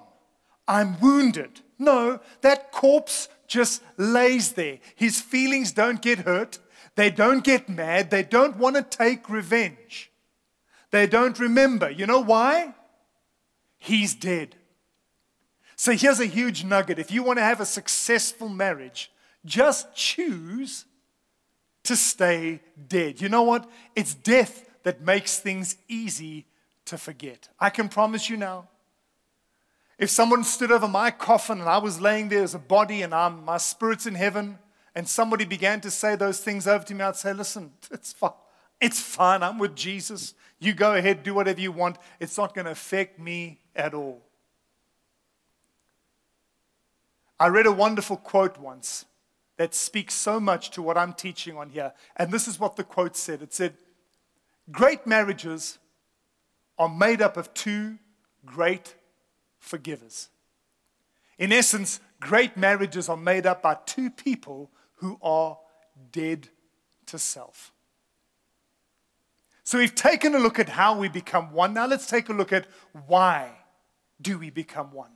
I'm 0.67 0.99
wounded. 1.01 1.61
No, 1.79 2.21
that 2.41 2.73
corpse 2.73 3.29
just 3.47 3.83
lays 3.97 4.53
there. 4.53 4.79
His 4.95 5.21
feelings 5.21 5.73
don't 5.73 6.01
get 6.01 6.21
hurt. 6.21 6.59
They 6.97 7.11
don't 7.11 7.43
get 7.43 7.69
mad. 7.69 8.11
They 8.11 8.23
don't 8.23 8.57
want 8.57 8.77
to 8.77 8.83
take 8.83 9.29
revenge. 9.29 10.11
They 10.91 11.07
don't 11.07 11.39
remember. 11.39 11.91
You 11.91 12.07
know 12.07 12.21
why? 12.21 12.75
He's 13.79 14.15
dead. 14.15 14.57
So 15.77 15.93
here's 15.93 16.21
a 16.21 16.27
huge 16.27 16.65
nugget. 16.65 16.99
If 16.99 17.11
you 17.11 17.23
want 17.23 17.39
to 17.39 17.45
have 17.45 17.61
a 17.61 17.67
successful 17.67 18.49
marriage, 18.49 19.11
just 19.45 19.95
choose 19.95 20.85
to 21.83 21.97
stay 21.97 22.61
dead. 22.89 23.21
You 23.21 23.29
know 23.29 23.43
what? 23.43 23.69
It's 23.97 24.15
death 24.15 24.71
that 24.85 25.01
makes 25.01 25.39
things 25.39 25.77
easy 25.89 26.47
to 26.87 26.97
forget. 26.97 27.49
I 27.59 27.71
can 27.71 27.89
promise 27.89 28.31
you 28.31 28.37
now. 28.37 28.69
If 29.99 30.11
someone 30.11 30.45
stood 30.45 30.73
over 30.73 30.89
my 30.89 31.11
coffin 31.11 31.61
and 31.61 31.69
I 31.69 31.79
was 31.79 32.01
laying 32.01 32.29
there 32.29 32.43
as 32.43 32.55
a 32.55 32.59
body 32.59 33.03
and 33.03 33.15
I'm, 33.15 33.45
my 33.45 33.59
spirit's 33.59 34.07
in 34.07 34.15
heaven, 34.15 34.59
and 34.95 35.09
somebody 35.09 35.45
began 35.45 35.81
to 35.81 35.91
say 35.91 36.15
those 36.15 36.41
things 36.41 36.67
over 36.67 36.85
to 36.85 36.95
me, 36.95 37.03
I'd 37.03 37.17
say, 37.17 37.33
listen, 37.33 37.73
it's 37.91 38.13
fine. 38.13 38.31
It's 38.81 39.01
fine. 39.01 39.43
I'm 39.43 39.59
with 39.59 39.75
Jesus. 39.75 40.35
You 40.59 40.73
go 40.73 40.95
ahead, 40.95 41.23
do 41.23 41.35
whatever 41.35 41.61
you 41.61 41.73
want. 41.73 41.99
It's 42.21 42.39
not 42.39 42.55
going 42.55 42.67
to 42.67 42.71
affect 42.71 43.19
me 43.19 43.61
at 43.75 43.95
all. 43.95 44.23
I 47.39 47.49
read 47.49 47.67
a 47.67 47.73
wonderful 47.73 48.17
quote 48.17 48.59
once 48.59 49.05
that 49.57 49.75
speaks 49.75 50.15
so 50.15 50.39
much 50.39 50.71
to 50.71 50.83
what 50.83 50.97
I'm 50.97 51.13
teaching 51.13 51.57
on 51.57 51.71
here. 51.71 51.93
And 52.17 52.33
this 52.33 52.47
is 52.49 52.59
what 52.61 52.77
the 52.77 52.85
quote 52.85 53.17
said 53.17 53.43
it 53.43 53.53
said, 53.53 53.75
Great 54.71 55.07
marriages 55.07 55.79
are 56.79 56.89
made 56.89 57.21
up 57.21 57.37
of 57.37 57.53
two 57.53 57.99
great 58.47 58.95
forgivers. 59.59 60.29
In 61.39 61.53
essence, 61.53 62.01
great 62.21 62.57
marriages 62.57 63.09
are 63.09 63.17
made 63.17 63.47
up 63.47 63.63
by 63.63 63.77
two 63.87 64.11
people 64.11 64.71
who 64.97 65.19
are 65.23 65.59
dead 66.13 66.49
to 67.07 67.19
self. 67.19 67.73
So 69.65 69.79
we've 69.79 69.95
taken 69.95 70.35
a 70.35 70.39
look 70.39 70.59
at 70.59 70.69
how 70.69 70.99
we 70.99 71.09
become 71.09 71.53
one. 71.53 71.73
Now 71.73 71.87
let's 71.87 72.07
take 72.07 72.29
a 72.29 72.35
look 72.35 72.53
at 72.53 72.67
why 73.07 73.51
do 74.21 74.39
we 74.39 74.51
become 74.51 74.93
one. 74.93 75.11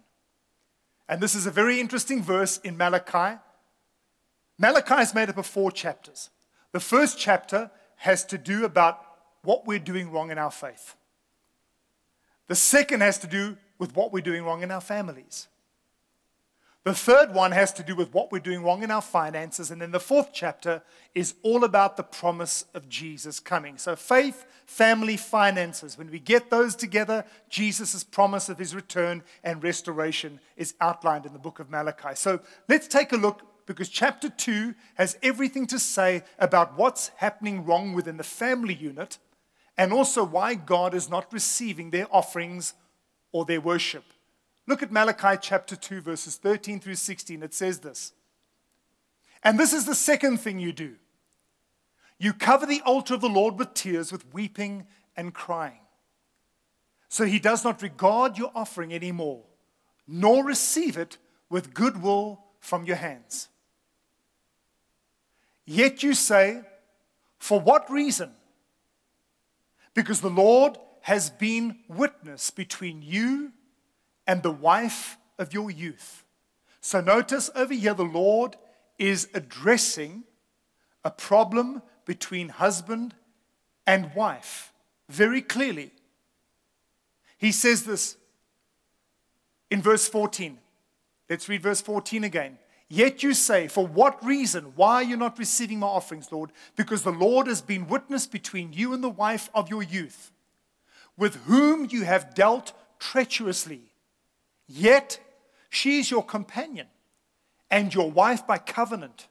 And 1.08 1.20
this 1.20 1.34
is 1.34 1.46
a 1.46 1.50
very 1.50 1.80
interesting 1.80 2.22
verse 2.22 2.58
in 2.58 2.76
Malachi. 2.76 3.38
Malachi 4.58 5.02
is 5.02 5.14
made 5.14 5.28
up 5.28 5.38
of 5.38 5.46
four 5.46 5.70
chapters. 5.70 6.30
The 6.72 6.80
first 6.80 7.18
chapter 7.18 7.70
has 7.96 8.24
to 8.26 8.38
do 8.38 8.64
about 8.64 9.00
what 9.42 9.66
we're 9.66 9.78
doing 9.78 10.10
wrong 10.10 10.30
in 10.30 10.38
our 10.38 10.50
faith. 10.50 10.96
The 12.48 12.54
second 12.54 13.02
has 13.02 13.18
to 13.18 13.26
do 13.26 13.56
with 13.78 13.94
what 13.94 14.12
we're 14.12 14.22
doing 14.22 14.44
wrong 14.44 14.62
in 14.62 14.70
our 14.70 14.80
families. 14.80 15.48
The 16.84 16.94
third 16.94 17.34
one 17.34 17.52
has 17.52 17.72
to 17.74 17.82
do 17.82 17.94
with 17.94 18.14
what 18.14 18.32
we're 18.32 18.38
doing 18.38 18.62
wrong 18.62 18.82
in 18.82 18.90
our 18.90 19.02
finances. 19.02 19.70
And 19.70 19.82
then 19.82 19.90
the 19.90 20.00
fourth 20.00 20.30
chapter 20.32 20.82
is 21.14 21.34
all 21.42 21.64
about 21.64 21.96
the 21.96 22.02
promise 22.02 22.64
of 22.72 22.88
Jesus 22.88 23.40
coming. 23.40 23.76
So, 23.78 23.96
faith, 23.96 24.46
family, 24.64 25.16
finances. 25.16 25.98
When 25.98 26.10
we 26.10 26.18
get 26.18 26.50
those 26.50 26.76
together, 26.76 27.24
Jesus' 27.50 28.04
promise 28.04 28.48
of 28.48 28.58
his 28.58 28.74
return 28.74 29.22
and 29.42 29.62
restoration 29.62 30.40
is 30.56 30.74
outlined 30.80 31.26
in 31.26 31.32
the 31.32 31.38
book 31.38 31.58
of 31.58 31.68
Malachi. 31.68 32.14
So, 32.14 32.40
let's 32.68 32.88
take 32.88 33.12
a 33.12 33.16
look 33.16 33.42
because 33.66 33.90
chapter 33.90 34.30
2 34.30 34.74
has 34.94 35.18
everything 35.22 35.66
to 35.66 35.78
say 35.78 36.22
about 36.38 36.78
what's 36.78 37.08
happening 37.16 37.66
wrong 37.66 37.92
within 37.92 38.16
the 38.16 38.24
family 38.24 38.74
unit 38.74 39.18
and 39.76 39.92
also 39.92 40.24
why 40.24 40.54
God 40.54 40.94
is 40.94 41.10
not 41.10 41.32
receiving 41.32 41.90
their 41.90 42.06
offerings 42.10 42.72
or 43.30 43.44
their 43.44 43.60
worship. 43.60 44.04
Look 44.68 44.82
at 44.82 44.92
Malachi 44.92 45.38
chapter 45.40 45.74
2, 45.74 46.02
verses 46.02 46.36
13 46.36 46.78
through 46.78 46.96
16. 46.96 47.42
It 47.42 47.54
says 47.54 47.78
this. 47.78 48.12
And 49.42 49.58
this 49.58 49.72
is 49.72 49.86
the 49.86 49.94
second 49.94 50.38
thing 50.38 50.60
you 50.60 50.72
do 50.72 50.96
you 52.20 52.32
cover 52.32 52.66
the 52.66 52.82
altar 52.82 53.14
of 53.14 53.20
the 53.20 53.28
Lord 53.28 53.58
with 53.58 53.74
tears, 53.74 54.10
with 54.10 54.34
weeping 54.34 54.86
and 55.16 55.32
crying. 55.32 55.78
So 57.08 57.24
he 57.24 57.38
does 57.38 57.62
not 57.62 57.80
regard 57.80 58.36
your 58.36 58.50
offering 58.56 58.92
anymore, 58.92 59.44
nor 60.06 60.44
receive 60.44 60.98
it 60.98 61.16
with 61.48 61.72
goodwill 61.74 62.40
from 62.58 62.84
your 62.84 62.96
hands. 62.96 63.48
Yet 65.64 66.02
you 66.02 66.12
say, 66.12 66.62
For 67.38 67.60
what 67.60 67.88
reason? 67.88 68.32
Because 69.94 70.20
the 70.20 70.28
Lord 70.28 70.76
has 71.02 71.30
been 71.30 71.78
witness 71.88 72.50
between 72.50 73.00
you 73.00 73.52
and 74.28 74.42
the 74.42 74.52
wife 74.52 75.16
of 75.38 75.52
your 75.54 75.70
youth. 75.70 76.22
So 76.80 77.00
notice 77.00 77.50
over 77.56 77.74
here, 77.74 77.94
the 77.94 78.04
Lord 78.04 78.56
is 78.98 79.28
addressing 79.34 80.24
a 81.02 81.10
problem 81.10 81.82
between 82.04 82.50
husband 82.50 83.14
and 83.86 84.14
wife 84.14 84.72
very 85.08 85.40
clearly. 85.40 85.92
He 87.38 87.52
says 87.52 87.84
this 87.84 88.16
in 89.70 89.80
verse 89.80 90.06
14. 90.08 90.58
Let's 91.30 91.48
read 91.48 91.62
verse 91.62 91.80
14 91.80 92.24
again. 92.24 92.58
Yet 92.88 93.22
you 93.22 93.34
say, 93.34 93.68
For 93.68 93.86
what 93.86 94.24
reason? 94.24 94.72
Why 94.76 94.94
are 94.96 95.02
you 95.02 95.16
not 95.16 95.38
receiving 95.38 95.78
my 95.78 95.86
offerings, 95.86 96.32
Lord? 96.32 96.52
Because 96.74 97.02
the 97.02 97.10
Lord 97.10 97.46
has 97.46 97.60
been 97.60 97.86
witness 97.86 98.26
between 98.26 98.72
you 98.72 98.92
and 98.92 99.04
the 99.04 99.08
wife 99.08 99.50
of 99.54 99.68
your 99.68 99.82
youth, 99.82 100.32
with 101.16 101.36
whom 101.44 101.86
you 101.90 102.04
have 102.04 102.34
dealt 102.34 102.72
treacherously. 102.98 103.87
Yet 104.68 105.18
she 105.70 105.98
is 105.98 106.10
your 106.10 106.22
companion 106.22 106.86
and 107.70 107.92
your 107.92 108.10
wife 108.10 108.46
by 108.46 108.58
covenant. 108.58 109.26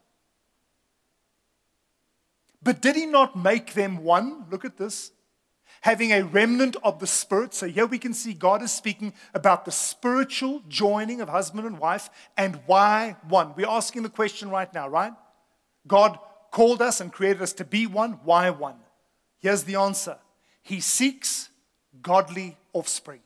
But 2.61 2.81
did 2.81 2.95
he 2.95 3.05
not 3.05 3.35
make 3.35 3.73
them 3.73 4.03
one? 4.03 4.45
Look 4.49 4.65
at 4.65 4.77
this. 4.77 5.11
Having 5.81 6.11
a 6.11 6.23
remnant 6.23 6.75
of 6.83 6.99
the 6.99 7.07
Spirit. 7.07 7.53
So 7.53 7.67
here 7.67 7.85
we 7.85 7.99
can 7.99 8.13
see 8.13 8.33
God 8.33 8.63
is 8.63 8.71
speaking 8.71 9.13
about 9.33 9.63
the 9.63 9.71
spiritual 9.71 10.63
joining 10.67 11.21
of 11.21 11.29
husband 11.29 11.67
and 11.67 11.77
wife 11.77 12.09
and 12.35 12.59
why 12.65 13.15
one. 13.29 13.53
We're 13.55 13.69
asking 13.69 14.03
the 14.03 14.09
question 14.09 14.49
right 14.49 14.73
now, 14.73 14.89
right? 14.89 15.13
God 15.85 16.17
called 16.51 16.81
us 16.81 16.99
and 16.99 17.13
created 17.13 17.41
us 17.41 17.53
to 17.53 17.63
be 17.63 17.85
one. 17.85 18.13
Why 18.23 18.49
one? 18.49 18.77
Here's 19.39 19.63
the 19.63 19.75
answer 19.75 20.17
He 20.63 20.79
seeks 20.79 21.49
godly 22.01 22.57
offspring. 22.73 23.21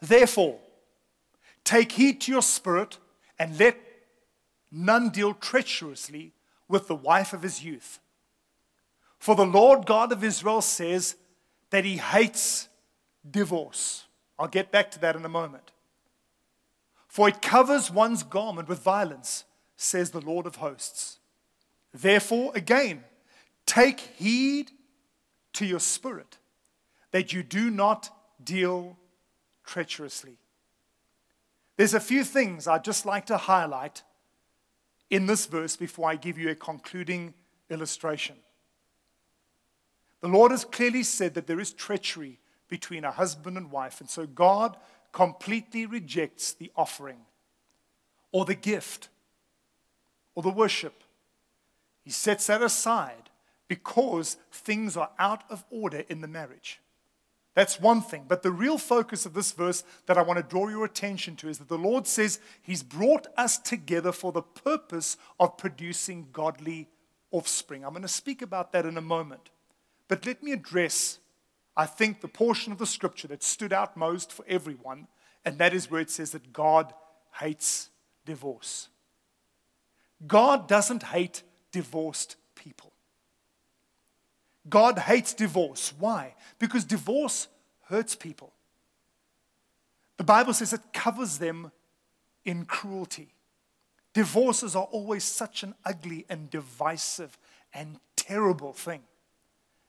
Therefore, 0.00 0.58
Take 1.68 1.92
heed 1.92 2.22
to 2.22 2.32
your 2.32 2.40
spirit, 2.40 2.96
and 3.38 3.58
let 3.60 3.76
none 4.72 5.10
deal 5.10 5.34
treacherously 5.34 6.32
with 6.66 6.88
the 6.88 6.94
wife 6.94 7.34
of 7.34 7.42
his 7.42 7.62
youth. 7.62 8.00
For 9.18 9.36
the 9.36 9.44
Lord 9.44 9.84
God 9.84 10.10
of 10.10 10.24
Israel 10.24 10.62
says 10.62 11.16
that 11.68 11.84
he 11.84 11.98
hates 11.98 12.70
divorce. 13.30 14.06
I'll 14.38 14.48
get 14.48 14.72
back 14.72 14.90
to 14.92 14.98
that 15.00 15.14
in 15.14 15.26
a 15.26 15.28
moment. 15.28 15.72
For 17.06 17.28
it 17.28 17.42
covers 17.42 17.90
one's 17.90 18.22
garment 18.22 18.66
with 18.66 18.78
violence, 18.78 19.44
says 19.76 20.10
the 20.10 20.22
Lord 20.22 20.46
of 20.46 20.56
hosts. 20.56 21.18
Therefore, 21.92 22.50
again, 22.54 23.04
take 23.66 24.00
heed 24.00 24.70
to 25.52 25.66
your 25.66 25.80
spirit 25.80 26.38
that 27.10 27.34
you 27.34 27.42
do 27.42 27.68
not 27.68 28.08
deal 28.42 28.96
treacherously. 29.66 30.38
There's 31.78 31.94
a 31.94 32.00
few 32.00 32.24
things 32.24 32.66
I'd 32.66 32.82
just 32.82 33.06
like 33.06 33.26
to 33.26 33.36
highlight 33.36 34.02
in 35.10 35.26
this 35.26 35.46
verse 35.46 35.76
before 35.76 36.10
I 36.10 36.16
give 36.16 36.36
you 36.36 36.50
a 36.50 36.56
concluding 36.56 37.34
illustration. 37.70 38.34
The 40.20 40.26
Lord 40.26 40.50
has 40.50 40.64
clearly 40.64 41.04
said 41.04 41.34
that 41.34 41.46
there 41.46 41.60
is 41.60 41.72
treachery 41.72 42.40
between 42.68 43.04
a 43.04 43.12
husband 43.12 43.56
and 43.56 43.70
wife, 43.70 44.00
and 44.00 44.10
so 44.10 44.26
God 44.26 44.76
completely 45.12 45.86
rejects 45.86 46.52
the 46.52 46.72
offering 46.74 47.20
or 48.32 48.44
the 48.44 48.56
gift 48.56 49.08
or 50.34 50.42
the 50.42 50.50
worship. 50.50 51.04
He 52.02 52.10
sets 52.10 52.48
that 52.48 52.60
aside 52.60 53.30
because 53.68 54.36
things 54.50 54.96
are 54.96 55.10
out 55.16 55.44
of 55.48 55.64
order 55.70 56.02
in 56.08 56.22
the 56.22 56.28
marriage. 56.28 56.80
That's 57.54 57.80
one 57.80 58.02
thing. 58.02 58.24
But 58.28 58.42
the 58.42 58.52
real 58.52 58.78
focus 58.78 59.26
of 59.26 59.34
this 59.34 59.52
verse 59.52 59.82
that 60.06 60.16
I 60.16 60.22
want 60.22 60.38
to 60.38 60.42
draw 60.42 60.68
your 60.68 60.84
attention 60.84 61.34
to 61.36 61.48
is 61.48 61.58
that 61.58 61.68
the 61.68 61.78
Lord 61.78 62.06
says 62.06 62.38
He's 62.62 62.82
brought 62.82 63.26
us 63.36 63.58
together 63.58 64.12
for 64.12 64.32
the 64.32 64.42
purpose 64.42 65.16
of 65.40 65.56
producing 65.56 66.28
godly 66.32 66.88
offspring. 67.30 67.84
I'm 67.84 67.90
going 67.90 68.02
to 68.02 68.08
speak 68.08 68.42
about 68.42 68.72
that 68.72 68.86
in 68.86 68.96
a 68.96 69.02
moment. 69.02 69.50
But 70.06 70.24
let 70.24 70.42
me 70.42 70.52
address, 70.52 71.18
I 71.76 71.86
think, 71.86 72.20
the 72.20 72.28
portion 72.28 72.72
of 72.72 72.78
the 72.78 72.86
scripture 72.86 73.28
that 73.28 73.42
stood 73.42 73.72
out 73.72 73.96
most 73.96 74.32
for 74.32 74.44
everyone, 74.48 75.08
and 75.44 75.58
that 75.58 75.74
is 75.74 75.90
where 75.90 76.00
it 76.00 76.10
says 76.10 76.30
that 76.30 76.52
God 76.52 76.94
hates 77.40 77.90
divorce. 78.24 78.88
God 80.26 80.66
doesn't 80.66 81.02
hate 81.02 81.42
divorced 81.72 82.36
people. 82.54 82.92
God 84.68 84.98
hates 84.98 85.34
divorce. 85.34 85.92
Why? 85.98 86.34
Because 86.58 86.84
divorce 86.84 87.48
hurts 87.88 88.14
people. 88.14 88.52
The 90.16 90.24
Bible 90.24 90.52
says 90.52 90.72
it 90.72 90.92
covers 90.92 91.38
them 91.38 91.70
in 92.44 92.64
cruelty. 92.64 93.34
Divorces 94.14 94.74
are 94.74 94.88
always 94.90 95.24
such 95.24 95.62
an 95.62 95.74
ugly 95.84 96.26
and 96.28 96.50
divisive 96.50 97.38
and 97.72 97.98
terrible 98.16 98.72
thing. 98.72 99.02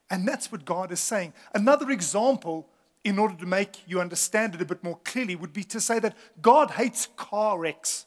And 0.09 0.27
that's 0.27 0.51
what 0.51 0.65
God 0.65 0.91
is 0.91 0.99
saying. 0.99 1.33
Another 1.53 1.89
example, 1.91 2.67
in 3.03 3.17
order 3.19 3.35
to 3.35 3.45
make 3.45 3.87
you 3.87 3.99
understand 3.99 4.55
it 4.55 4.61
a 4.61 4.65
bit 4.65 4.83
more 4.83 4.99
clearly, 5.03 5.35
would 5.35 5.53
be 5.53 5.63
to 5.65 5.79
say 5.79 5.99
that 5.99 6.15
God 6.41 6.71
hates 6.71 7.07
car 7.15 7.59
wrecks 7.59 8.05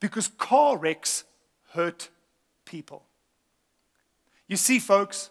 because 0.00 0.28
car 0.36 0.76
wrecks 0.76 1.24
hurt 1.72 2.08
people. 2.64 3.04
You 4.52 4.58
see, 4.58 4.80
folks, 4.80 5.30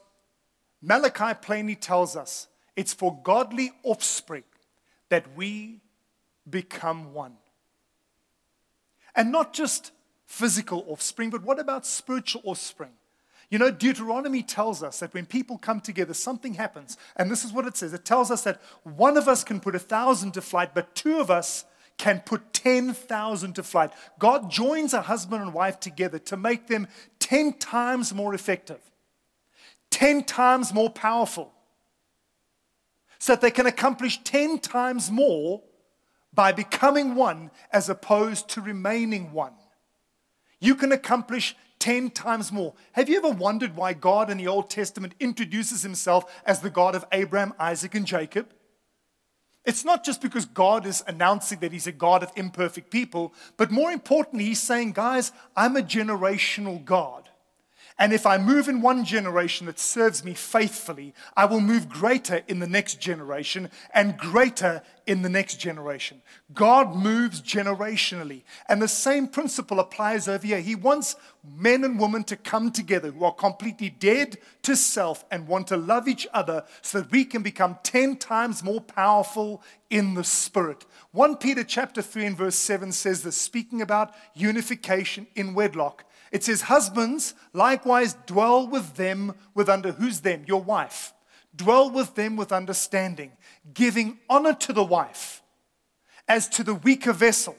Malachi 0.81 1.37
plainly 1.39 1.75
tells 1.75 2.15
us 2.15 2.47
it's 2.75 2.91
for 2.91 3.19
godly 3.21 3.71
offspring 3.83 4.45
that 5.09 5.37
we 5.37 5.81
become 6.49 7.13
one. 7.13 7.33
And 9.15 9.31
not 9.31 9.53
just 9.53 9.91
physical 10.25 10.83
offspring, 10.87 11.29
but 11.29 11.43
what 11.43 11.59
about 11.59 11.85
spiritual 11.85 12.41
offspring? 12.45 12.93
You 13.51 13.59
know, 13.59 13.69
Deuteronomy 13.69 14.41
tells 14.41 14.81
us 14.81 15.01
that 15.01 15.13
when 15.13 15.27
people 15.27 15.59
come 15.59 15.81
together, 15.81 16.15
something 16.15 16.55
happens. 16.55 16.97
And 17.15 17.29
this 17.29 17.45
is 17.45 17.53
what 17.53 17.67
it 17.67 17.77
says 17.77 17.93
it 17.93 18.03
tells 18.03 18.31
us 18.31 18.41
that 18.45 18.59
one 18.81 19.17
of 19.17 19.27
us 19.27 19.43
can 19.43 19.59
put 19.59 19.75
a 19.75 19.79
thousand 19.79 20.31
to 20.31 20.41
flight, 20.41 20.73
but 20.73 20.95
two 20.95 21.19
of 21.19 21.29
us 21.29 21.63
can 21.99 22.21
put 22.21 22.53
10,000 22.53 23.53
to 23.53 23.61
flight. 23.61 23.91
God 24.17 24.49
joins 24.49 24.95
a 24.95 25.03
husband 25.03 25.43
and 25.43 25.53
wife 25.53 25.79
together 25.79 26.17
to 26.17 26.37
make 26.37 26.65
them 26.65 26.87
10 27.19 27.59
times 27.59 28.15
more 28.15 28.33
effective, 28.33 28.79
10 29.91 30.23
times 30.23 30.73
more 30.73 30.89
powerful, 30.89 31.53
so 33.19 33.33
that 33.33 33.41
they 33.41 33.51
can 33.51 33.67
accomplish 33.67 34.23
10 34.23 34.59
times 34.59 35.11
more 35.11 35.61
by 36.33 36.51
becoming 36.51 37.15
one 37.15 37.51
as 37.71 37.89
opposed 37.89 38.49
to 38.49 38.61
remaining 38.61 39.31
one. 39.31 39.53
You 40.59 40.75
can 40.75 40.91
accomplish 40.91 41.55
10 41.79 42.11
times 42.11 42.51
more. 42.51 42.73
Have 42.93 43.09
you 43.09 43.17
ever 43.17 43.29
wondered 43.29 43.75
why 43.75 43.93
God 43.93 44.29
in 44.29 44.37
the 44.37 44.47
Old 44.47 44.69
Testament 44.69 45.15
introduces 45.19 45.81
himself 45.81 46.41
as 46.45 46.61
the 46.61 46.69
God 46.69 46.95
of 46.95 47.05
Abraham, 47.11 47.53
Isaac, 47.59 47.95
and 47.95 48.05
Jacob? 48.05 48.53
It's 49.65 49.85
not 49.85 50.03
just 50.03 50.21
because 50.21 50.45
God 50.45 50.85
is 50.85 51.03
announcing 51.05 51.59
that 51.59 51.71
He's 51.71 51.87
a 51.87 51.91
God 51.91 52.23
of 52.23 52.31
imperfect 52.35 52.89
people, 52.89 53.33
but 53.57 53.71
more 53.71 53.91
importantly, 53.91 54.45
He's 54.45 54.61
saying, 54.61 54.93
guys, 54.93 55.31
I'm 55.55 55.75
a 55.75 55.81
generational 55.81 56.83
God. 56.83 57.29
And 58.01 58.13
if 58.13 58.25
I 58.25 58.39
move 58.39 58.67
in 58.67 58.81
one 58.81 59.05
generation 59.05 59.67
that 59.67 59.77
serves 59.77 60.25
me 60.25 60.33
faithfully, 60.33 61.13
I 61.37 61.45
will 61.45 61.61
move 61.61 61.87
greater 61.87 62.41
in 62.47 62.57
the 62.57 62.65
next 62.65 62.99
generation 62.99 63.69
and 63.93 64.17
greater 64.17 64.81
in 65.05 65.21
the 65.21 65.29
next 65.29 65.57
generation. 65.57 66.23
God 66.51 66.95
moves 66.95 67.43
generationally. 67.43 68.41
And 68.67 68.81
the 68.81 68.87
same 68.87 69.27
principle 69.27 69.79
applies 69.79 70.27
over 70.27 70.47
here. 70.47 70.61
He 70.61 70.73
wants 70.73 71.15
men 71.55 71.83
and 71.83 71.99
women 71.99 72.23
to 72.23 72.35
come 72.35 72.71
together 72.71 73.11
who 73.11 73.23
are 73.23 73.35
completely 73.35 73.91
dead 73.91 74.37
to 74.63 74.75
self 74.75 75.23
and 75.29 75.47
want 75.47 75.67
to 75.67 75.77
love 75.77 76.07
each 76.07 76.25
other 76.33 76.63
so 76.81 77.01
that 77.01 77.11
we 77.11 77.23
can 77.23 77.43
become 77.43 77.77
10 77.83 78.15
times 78.15 78.63
more 78.63 78.81
powerful 78.81 79.61
in 79.91 80.15
the 80.15 80.23
spirit. 80.23 80.87
1 81.11 81.35
Peter 81.35 81.63
chapter 81.63 82.01
3 82.01 82.25
and 82.25 82.37
verse 82.37 82.55
7 82.55 82.91
says 82.91 83.21
this, 83.21 83.37
speaking 83.37 83.79
about 83.79 84.15
unification 84.33 85.27
in 85.35 85.53
wedlock. 85.53 86.03
It 86.31 86.43
says, 86.43 86.61
Husbands, 86.61 87.33
likewise 87.53 88.15
dwell 88.25 88.67
with 88.67 88.95
them 88.95 89.35
with 89.53 89.69
under 89.69 89.91
who's 89.91 90.21
them? 90.21 90.45
Your 90.47 90.61
wife. 90.61 91.13
Dwell 91.55 91.89
with 91.89 92.15
them 92.15 92.37
with 92.37 92.53
understanding, 92.53 93.33
giving 93.73 94.19
honor 94.29 94.53
to 94.53 94.71
the 94.71 94.83
wife 94.83 95.43
as 96.27 96.47
to 96.47 96.63
the 96.63 96.75
weaker 96.75 97.11
vessel, 97.11 97.57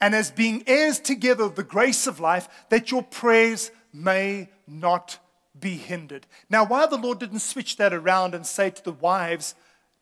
and 0.00 0.14
as 0.14 0.30
being 0.30 0.62
heirs 0.68 1.00
together 1.00 1.42
of 1.42 1.56
the 1.56 1.64
grace 1.64 2.06
of 2.06 2.20
life, 2.20 2.48
that 2.68 2.92
your 2.92 3.02
prayers 3.02 3.72
may 3.92 4.48
not 4.68 5.18
be 5.58 5.76
hindered. 5.76 6.26
Now, 6.48 6.64
why 6.64 6.86
the 6.86 6.96
Lord 6.96 7.18
didn't 7.18 7.40
switch 7.40 7.76
that 7.78 7.92
around 7.92 8.34
and 8.34 8.46
say 8.46 8.70
to 8.70 8.84
the 8.84 8.92
wives, 8.92 9.56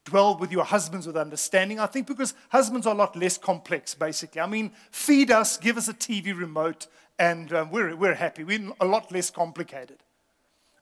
dwell 0.05 0.37
with 0.37 0.51
your 0.51 0.65
husbands 0.65 1.07
with 1.07 1.17
understanding. 1.17 1.79
I 1.79 1.87
think 1.87 2.07
because 2.07 2.35
husbands 2.49 2.87
are 2.87 2.95
a 2.95 2.99
lot 2.99 3.17
less 3.17 3.39
complex, 3.39 3.95
basically. 3.95 4.41
I 4.41 4.47
mean, 4.47 4.73
feed 4.91 5.31
us, 5.31 5.57
give 5.57 5.77
us 5.77 5.89
a 5.89 5.95
TV 5.95 6.37
remote, 6.37 6.89
and 7.19 7.53
um, 7.53 7.71
we're, 7.71 7.95
we're 7.95 8.15
happy. 8.15 8.45
We're 8.45 8.73
a 8.81 8.87
lot 8.87 9.13
less 9.13 9.31
complicated. 9.31 9.99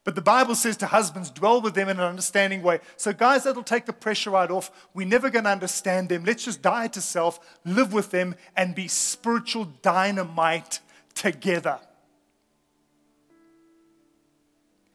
But 0.03 0.15
the 0.15 0.23
Bible 0.23 0.55
says 0.55 0.79
to 0.79 0.87
husbands, 0.87 1.31
dwell 1.31 1.61
with 1.61 1.75
them 1.75 1.89
in 1.89 1.99
an 1.99 2.07
understanding 2.07 2.63
way. 2.63 2.81
So, 2.97 3.13
guys, 3.13 3.45
that'll 3.45 3.63
take 3.63 3.85
the 3.85 3.93
pressure 3.93 4.31
right 4.31 4.51
off. 4.51 4.71
We're 4.95 5.07
never 5.07 5.29
going 5.29 5.45
to 5.45 5.51
understand 5.51 6.09
them. 6.09 6.25
Let's 6.25 6.45
just 6.45 6.63
die 6.63 6.89
to 6.89 7.01
self, 7.03 7.59
live 7.67 7.93
with 7.93 8.11
them, 8.11 8.35
and 8.57 8.75
be 8.75 8.89
spiritual 8.89 9.67
dynamite 9.83 10.81
together. 11.15 11.79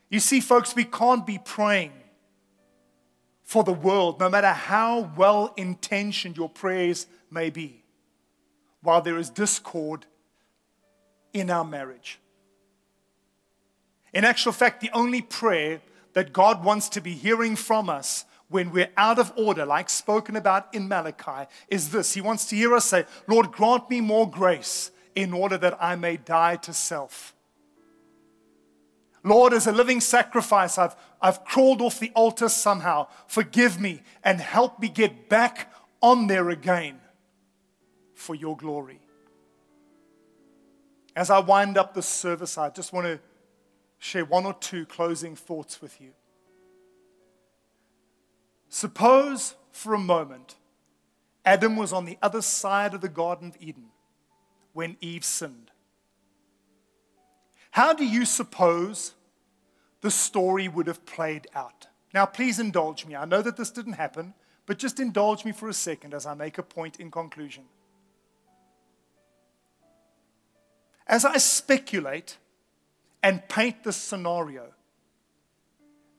You 0.10 0.20
see, 0.20 0.40
folks, 0.40 0.76
we 0.76 0.86
can't 0.86 1.26
be 1.26 1.40
praying 1.44 1.92
for 3.44 3.64
the 3.64 3.74
world, 3.74 4.20
no 4.20 4.28
matter 4.28 4.48
how 4.48 5.12
well 5.16 5.54
intentioned 5.56 6.36
your 6.36 6.50
prayers 6.50 7.06
may 7.30 7.52
be, 7.52 7.84
while 8.82 9.02
there 9.02 9.20
is 9.20 9.30
discord 9.30 10.08
in 11.36 11.50
our 11.50 11.66
marriage. 11.66 12.18
In 14.14 14.24
actual 14.24 14.54
fact, 14.54 14.80
the 14.80 14.90
only 14.94 15.22
prayer 15.22 15.82
that 16.14 16.32
God 16.32 16.64
wants 16.64 16.88
to 16.90 17.02
be 17.02 17.12
hearing 17.12 17.58
from 17.58 17.90
us 17.90 18.24
when 18.48 18.72
we're 18.72 18.92
out 18.96 19.20
of 19.20 19.34
order, 19.36 19.66
like 19.66 19.90
spoken 19.90 20.38
about 20.38 20.74
in 20.74 20.88
Malachi, 20.88 21.50
is 21.68 21.90
this 21.90 22.14
He 22.14 22.22
wants 22.22 22.46
to 22.46 22.56
hear 22.56 22.74
us 22.74 22.86
say, 22.86 23.04
Lord, 23.28 23.52
grant 23.52 23.90
me 23.90 24.00
more 24.00 24.30
grace 24.30 24.92
in 25.14 25.34
order 25.34 25.58
that 25.58 25.78
I 25.84 25.98
may 25.98 26.16
die 26.16 26.56
to 26.58 26.74
self. 26.74 27.36
Lord, 29.22 29.54
as 29.54 29.68
a 29.68 29.74
living 29.74 30.00
sacrifice, 30.00 30.78
I've, 30.78 30.96
I've 31.22 31.44
crawled 31.44 31.82
off 31.82 32.00
the 32.00 32.12
altar 32.16 32.48
somehow. 32.48 33.08
Forgive 33.28 33.82
me 33.82 34.04
and 34.24 34.40
help 34.40 34.80
me 34.80 34.88
get 34.88 35.28
back 35.28 35.74
on 36.00 36.28
there 36.28 36.50
again 36.50 37.02
for 38.14 38.36
your 38.36 38.56
glory. 38.56 39.02
As 41.16 41.30
I 41.30 41.40
wind 41.40 41.78
up 41.78 41.94
this 41.94 42.08
service, 42.08 42.58
I 42.58 42.70
just 42.70 42.92
want 42.92 43.08
to 43.08 43.20
share 43.98 44.26
one 44.26 44.46
or 44.46 44.54
two 44.54 44.86
closing 44.86 45.36
thoughts 45.36 45.82
with 45.82 46.02
you. 46.02 46.12
Suppose 48.70 49.56
for 49.72 49.94
a 49.94 50.00
moment 50.00 50.56
Adam 51.46 51.78
was 51.78 51.94
on 51.94 52.06
the 52.06 52.18
other 52.22 52.42
side 52.42 52.94
of 52.94 53.02
the 53.02 53.10
Garden 53.10 53.50
of 53.50 53.58
Eden 53.60 53.86
when 54.74 54.98
Eve 55.00 55.24
sinned. 55.24 55.72
How 57.72 57.94
do 57.94 58.06
you 58.06 58.26
suppose 58.26 59.14
the 60.02 60.12
story 60.12 60.68
would 60.68 60.88
have 60.88 61.06
played 61.06 61.48
out? 61.54 61.88
Now, 62.14 62.26
please 62.26 62.60
indulge 62.60 63.06
me. 63.06 63.16
I 63.16 63.26
know 63.26 63.42
that 63.42 63.58
this 63.58 63.70
didn't 63.70 63.94
happen, 63.94 64.34
but 64.66 64.80
just 64.80 65.00
indulge 65.00 65.46
me 65.46 65.52
for 65.52 65.70
a 65.70 65.74
second 65.74 66.14
as 66.14 66.26
I 66.26 66.34
make 66.34 66.58
a 66.58 66.64
point 66.64 67.00
in 67.00 67.12
conclusion. 67.12 67.66
As 71.08 71.24
I 71.24 71.38
speculate 71.38 72.38
and 73.22 73.48
paint 73.48 73.84
this 73.84 73.98
scenario, 73.98 74.74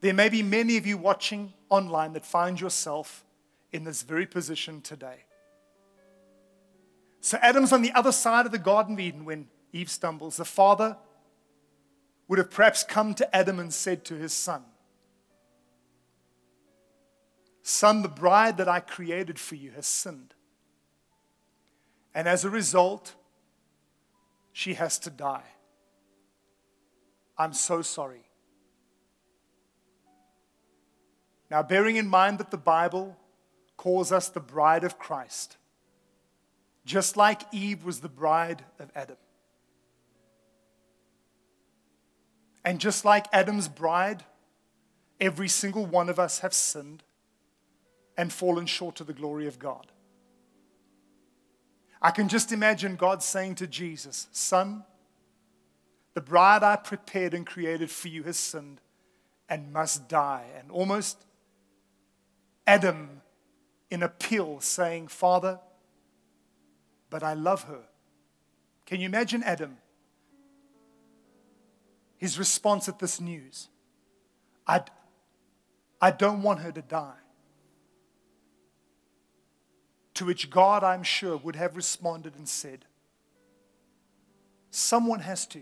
there 0.01 0.13
may 0.13 0.29
be 0.29 0.43
many 0.43 0.77
of 0.77 0.85
you 0.85 0.97
watching 0.97 1.53
online 1.69 2.13
that 2.13 2.25
find 2.25 2.59
yourself 2.59 3.25
in 3.71 3.83
this 3.83 4.03
very 4.03 4.25
position 4.25 4.81
today. 4.81 5.25
So 7.19 7.37
Adam's 7.41 7.73
on 7.73 7.81
the 7.81 7.91
other 7.91 8.11
side 8.11 8.45
of 8.45 8.51
the 8.51 8.59
Garden 8.59 8.93
of 8.93 8.99
Eden 8.99 9.25
when 9.25 9.47
Eve 9.73 9.89
stumbles. 9.89 10.37
The 10.37 10.45
father 10.45 10.97
would 12.27 12.39
have 12.39 12.51
perhaps 12.51 12.83
come 12.83 13.13
to 13.15 13.35
Adam 13.35 13.59
and 13.59 13.73
said 13.73 14.05
to 14.05 14.15
his 14.15 14.33
son, 14.33 14.63
Son, 17.63 18.01
the 18.01 18.07
bride 18.07 18.57
that 18.57 18.69
I 18.69 18.79
created 18.79 19.37
for 19.37 19.55
you 19.55 19.71
has 19.71 19.85
sinned. 19.85 20.33
And 22.15 22.25
as 22.27 22.45
a 22.45 22.49
result, 22.49 23.15
she 24.57 24.73
has 24.73 24.97
to 24.97 25.11
die. 25.11 25.43
I'm 27.37 27.53
so 27.53 27.83
sorry. 27.83 28.25
Now, 31.51 31.61
bearing 31.61 31.95
in 31.95 32.07
mind 32.07 32.39
that 32.39 32.49
the 32.49 32.57
Bible 32.57 33.15
calls 33.77 34.11
us 34.11 34.29
the 34.29 34.39
bride 34.39 34.83
of 34.83 34.97
Christ, 34.97 35.57
just 36.85 37.15
like 37.15 37.43
Eve 37.53 37.85
was 37.85 37.99
the 37.99 38.09
bride 38.09 38.63
of 38.79 38.89
Adam. 38.95 39.17
And 42.65 42.79
just 42.79 43.05
like 43.05 43.27
Adam's 43.31 43.67
bride, 43.67 44.23
every 45.21 45.49
single 45.49 45.85
one 45.85 46.09
of 46.09 46.17
us 46.17 46.39
have 46.39 46.55
sinned 46.55 47.03
and 48.17 48.33
fallen 48.33 48.65
short 48.65 48.99
of 49.01 49.05
the 49.05 49.13
glory 49.13 49.45
of 49.45 49.59
God. 49.59 49.91
I 52.01 52.11
can 52.11 52.27
just 52.27 52.51
imagine 52.51 52.95
God 52.95 53.23
saying 53.23 53.55
to 53.55 53.67
Jesus, 53.67 54.27
Son, 54.31 54.83
the 56.13 56.21
bride 56.21 56.63
I 56.63 56.75
prepared 56.75 57.33
and 57.33 57.45
created 57.45 57.91
for 57.91 58.07
you 58.07 58.23
has 58.23 58.37
sinned 58.37 58.81
and 59.49 59.71
must 59.71 60.07
die. 60.07 60.45
And 60.57 60.71
almost 60.71 61.25
Adam 62.65 63.21
in 63.89 64.03
appeal 64.03 64.59
saying, 64.59 65.07
Father, 65.07 65.59
but 67.09 67.23
I 67.23 67.33
love 67.33 67.63
her. 67.63 67.83
Can 68.85 68.99
you 68.99 69.05
imagine 69.05 69.43
Adam? 69.43 69.77
His 72.17 72.39
response 72.39 72.89
at 72.89 72.99
this 72.99 73.21
news 73.21 73.69
I, 74.67 74.81
I 76.01 76.11
don't 76.11 76.41
want 76.41 76.59
her 76.59 76.71
to 76.71 76.81
die. 76.81 77.15
To 80.17 80.25
which 80.25 80.49
God, 80.49 80.83
I'm 80.83 81.03
sure, 81.03 81.37
would 81.37 81.55
have 81.55 81.75
responded 81.75 82.35
and 82.35 82.49
said, 82.49 82.85
Someone 84.71 85.19
has 85.19 85.45
to. 85.45 85.61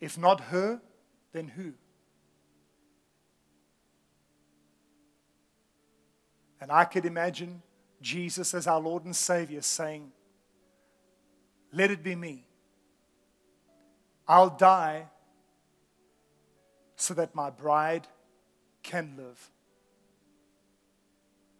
If 0.00 0.18
not 0.18 0.40
her, 0.40 0.80
then 1.32 1.46
who? 1.46 1.74
And 6.60 6.72
I 6.72 6.86
could 6.86 7.04
imagine 7.04 7.62
Jesus 8.02 8.52
as 8.52 8.66
our 8.66 8.80
Lord 8.80 9.04
and 9.04 9.14
Savior 9.14 9.62
saying, 9.62 10.10
Let 11.72 11.92
it 11.92 12.02
be 12.02 12.16
me. 12.16 12.46
I'll 14.26 14.50
die 14.50 15.06
so 16.96 17.14
that 17.14 17.32
my 17.32 17.50
bride 17.50 18.08
can 18.82 19.14
live. 19.16 19.52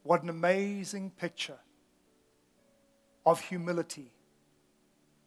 What 0.03 0.23
an 0.23 0.29
amazing 0.29 1.11
picture 1.11 1.59
of 3.27 3.41
humility, 3.41 4.13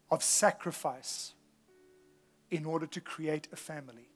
of 0.10 0.24
sacrifice 0.24 1.34
in 2.50 2.66
order 2.66 2.86
to 2.88 3.02
create 3.02 3.48
a 3.52 3.56
family. 3.56 4.10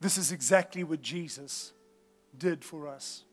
This 0.00 0.18
is 0.18 0.32
exactly 0.32 0.84
what 0.84 1.00
Jesus 1.00 1.72
did 2.36 2.64
for 2.64 2.88
us. 2.88 3.24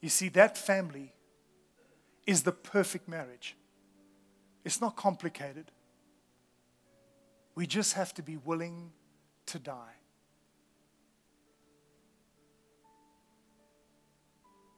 You 0.00 0.08
see, 0.08 0.28
that 0.30 0.58
family 0.58 1.14
is 2.26 2.42
the 2.42 2.52
perfect 2.52 3.08
marriage. 3.08 3.56
It's 4.64 4.80
not 4.80 4.96
complicated. 4.96 5.70
We 7.54 7.66
just 7.66 7.94
have 7.94 8.12
to 8.14 8.22
be 8.22 8.36
willing 8.36 8.92
to 9.46 9.58
die. 9.58 9.94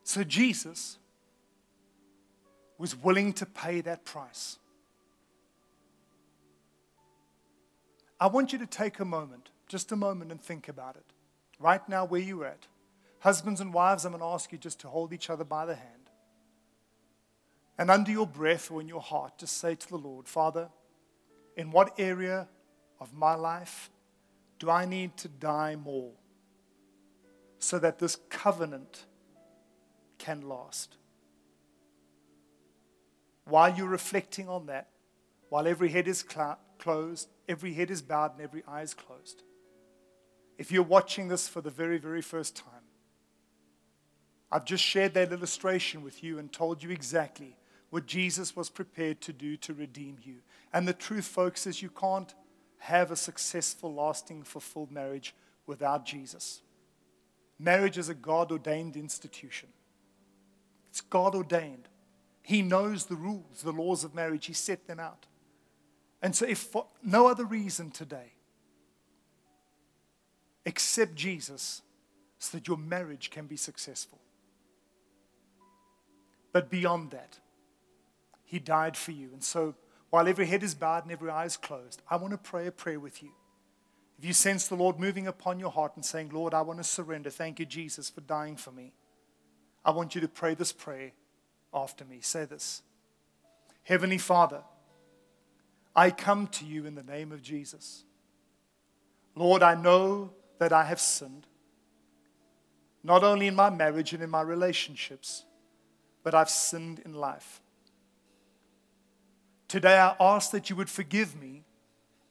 So 0.04 0.22
Jesus 0.22 0.98
was 2.78 2.94
willing 2.94 3.32
to 3.34 3.46
pay 3.46 3.80
that 3.80 4.04
price. 4.04 4.58
I 8.20 8.26
want 8.26 8.52
you 8.52 8.58
to 8.58 8.66
take 8.66 9.00
a 9.00 9.04
moment, 9.04 9.50
just 9.68 9.90
a 9.92 9.96
moment, 9.96 10.30
and 10.30 10.40
think 10.40 10.68
about 10.68 10.96
it. 10.96 11.04
Right 11.58 11.86
now, 11.88 12.04
where 12.04 12.20
you're 12.20 12.44
at. 12.44 12.66
Husbands 13.20 13.60
and 13.60 13.72
wives, 13.72 14.04
I'm 14.04 14.12
going 14.12 14.20
to 14.20 14.26
ask 14.26 14.52
you 14.52 14.58
just 14.58 14.80
to 14.80 14.88
hold 14.88 15.12
each 15.12 15.30
other 15.30 15.44
by 15.44 15.66
the 15.66 15.74
hand. 15.74 16.10
And 17.78 17.90
under 17.90 18.10
your 18.10 18.26
breath 18.26 18.70
or 18.70 18.80
in 18.80 18.88
your 18.88 19.00
heart, 19.00 19.38
just 19.38 19.58
say 19.58 19.74
to 19.74 19.88
the 19.88 19.96
Lord, 19.96 20.28
Father, 20.28 20.68
in 21.56 21.70
what 21.70 21.98
area 21.98 22.48
of 23.00 23.14
my 23.14 23.34
life 23.34 23.90
do 24.58 24.70
I 24.70 24.84
need 24.84 25.16
to 25.18 25.28
die 25.28 25.76
more 25.76 26.12
so 27.58 27.78
that 27.78 27.98
this 27.98 28.16
covenant 28.28 29.06
can 30.24 30.40
last? 30.40 30.96
While 33.44 33.76
you're 33.76 33.88
reflecting 33.88 34.48
on 34.48 34.66
that, 34.66 34.88
while 35.50 35.66
every 35.66 35.90
head 35.90 36.08
is 36.08 36.24
cl- 36.26 36.58
closed, 36.78 37.28
every 37.46 37.74
head 37.74 37.90
is 37.90 38.00
bowed, 38.00 38.32
and 38.32 38.40
every 38.40 38.62
eye 38.66 38.82
is 38.82 38.94
closed, 38.94 39.42
if 40.56 40.72
you're 40.72 40.82
watching 40.82 41.28
this 41.28 41.46
for 41.46 41.60
the 41.60 41.70
very, 41.70 41.98
very 41.98 42.22
first 42.22 42.56
time, 42.56 42.86
I've 44.50 44.64
just 44.64 44.84
shared 44.84 45.14
that 45.14 45.32
illustration 45.32 46.02
with 46.02 46.22
you 46.22 46.38
and 46.38 46.50
told 46.50 46.82
you 46.82 46.90
exactly 46.90 47.56
what 47.90 48.06
Jesus 48.06 48.56
was 48.56 48.70
prepared 48.70 49.20
to 49.22 49.32
do 49.32 49.56
to 49.58 49.74
redeem 49.74 50.16
you. 50.22 50.36
And 50.72 50.88
the 50.88 50.92
truth, 50.92 51.26
folks, 51.26 51.66
is 51.66 51.82
you 51.82 51.90
can't 51.90 52.34
have 52.78 53.10
a 53.10 53.16
successful, 53.16 53.94
lasting, 53.94 54.44
fulfilled 54.44 54.90
marriage 54.90 55.34
without 55.66 56.06
Jesus. 56.06 56.62
Marriage 57.58 57.98
is 57.98 58.08
a 58.08 58.14
God 58.14 58.52
ordained 58.52 58.96
institution, 58.96 59.68
it's 60.94 61.00
God 61.00 61.34
ordained. 61.34 61.88
He 62.40 62.62
knows 62.62 63.06
the 63.06 63.16
rules, 63.16 63.62
the 63.64 63.72
laws 63.72 64.04
of 64.04 64.14
marriage, 64.14 64.46
He 64.46 64.52
set 64.52 64.86
them 64.86 65.00
out. 65.00 65.26
And 66.22 66.36
so, 66.36 66.46
if 66.46 66.58
for 66.58 66.86
no 67.02 67.26
other 67.26 67.44
reason 67.44 67.90
today, 67.90 68.34
accept 70.64 71.16
Jesus 71.16 71.82
so 72.38 72.56
that 72.56 72.68
your 72.68 72.76
marriage 72.76 73.30
can 73.30 73.46
be 73.46 73.56
successful. 73.56 74.20
But 76.52 76.70
beyond 76.70 77.10
that, 77.10 77.40
He 78.44 78.60
died 78.60 78.96
for 78.96 79.10
you. 79.10 79.30
And 79.32 79.42
so, 79.42 79.74
while 80.10 80.28
every 80.28 80.46
head 80.46 80.62
is 80.62 80.76
bowed 80.76 81.02
and 81.02 81.10
every 81.10 81.28
eye 81.28 81.46
is 81.46 81.56
closed, 81.56 82.02
I 82.08 82.14
want 82.18 82.30
to 82.34 82.38
pray 82.38 82.68
a 82.68 82.70
prayer 82.70 83.00
with 83.00 83.20
you. 83.20 83.32
If 84.16 84.24
you 84.24 84.32
sense 84.32 84.68
the 84.68 84.76
Lord 84.76 85.00
moving 85.00 85.26
upon 85.26 85.58
your 85.58 85.72
heart 85.72 85.96
and 85.96 86.04
saying, 86.04 86.30
Lord, 86.32 86.54
I 86.54 86.60
want 86.60 86.78
to 86.78 86.84
surrender, 86.84 87.30
thank 87.30 87.58
you, 87.58 87.66
Jesus, 87.66 88.10
for 88.10 88.20
dying 88.20 88.54
for 88.54 88.70
me, 88.70 88.92
I 89.84 89.90
want 89.90 90.14
you 90.14 90.20
to 90.20 90.28
pray 90.28 90.54
this 90.54 90.72
prayer 90.72 91.12
after 91.72 92.04
me. 92.04 92.20
Say 92.20 92.44
this 92.44 92.82
Heavenly 93.84 94.18
Father, 94.18 94.62
I 95.94 96.10
come 96.10 96.46
to 96.48 96.64
you 96.64 96.86
in 96.86 96.94
the 96.94 97.02
name 97.02 97.32
of 97.32 97.42
Jesus. 97.42 98.04
Lord, 99.36 99.62
I 99.62 99.74
know 99.74 100.30
that 100.58 100.72
I 100.72 100.84
have 100.84 101.00
sinned, 101.00 101.46
not 103.02 103.24
only 103.24 103.48
in 103.48 103.54
my 103.54 103.68
marriage 103.68 104.12
and 104.12 104.22
in 104.22 104.30
my 104.30 104.42
relationships 104.42 105.44
but 106.24 106.34
I've 106.34 106.50
sinned 106.50 107.00
in 107.04 107.12
life. 107.12 107.60
Today 109.68 109.96
I 109.96 110.16
ask 110.18 110.50
that 110.50 110.70
you 110.70 110.76
would 110.76 110.90
forgive 110.90 111.38
me 111.40 111.64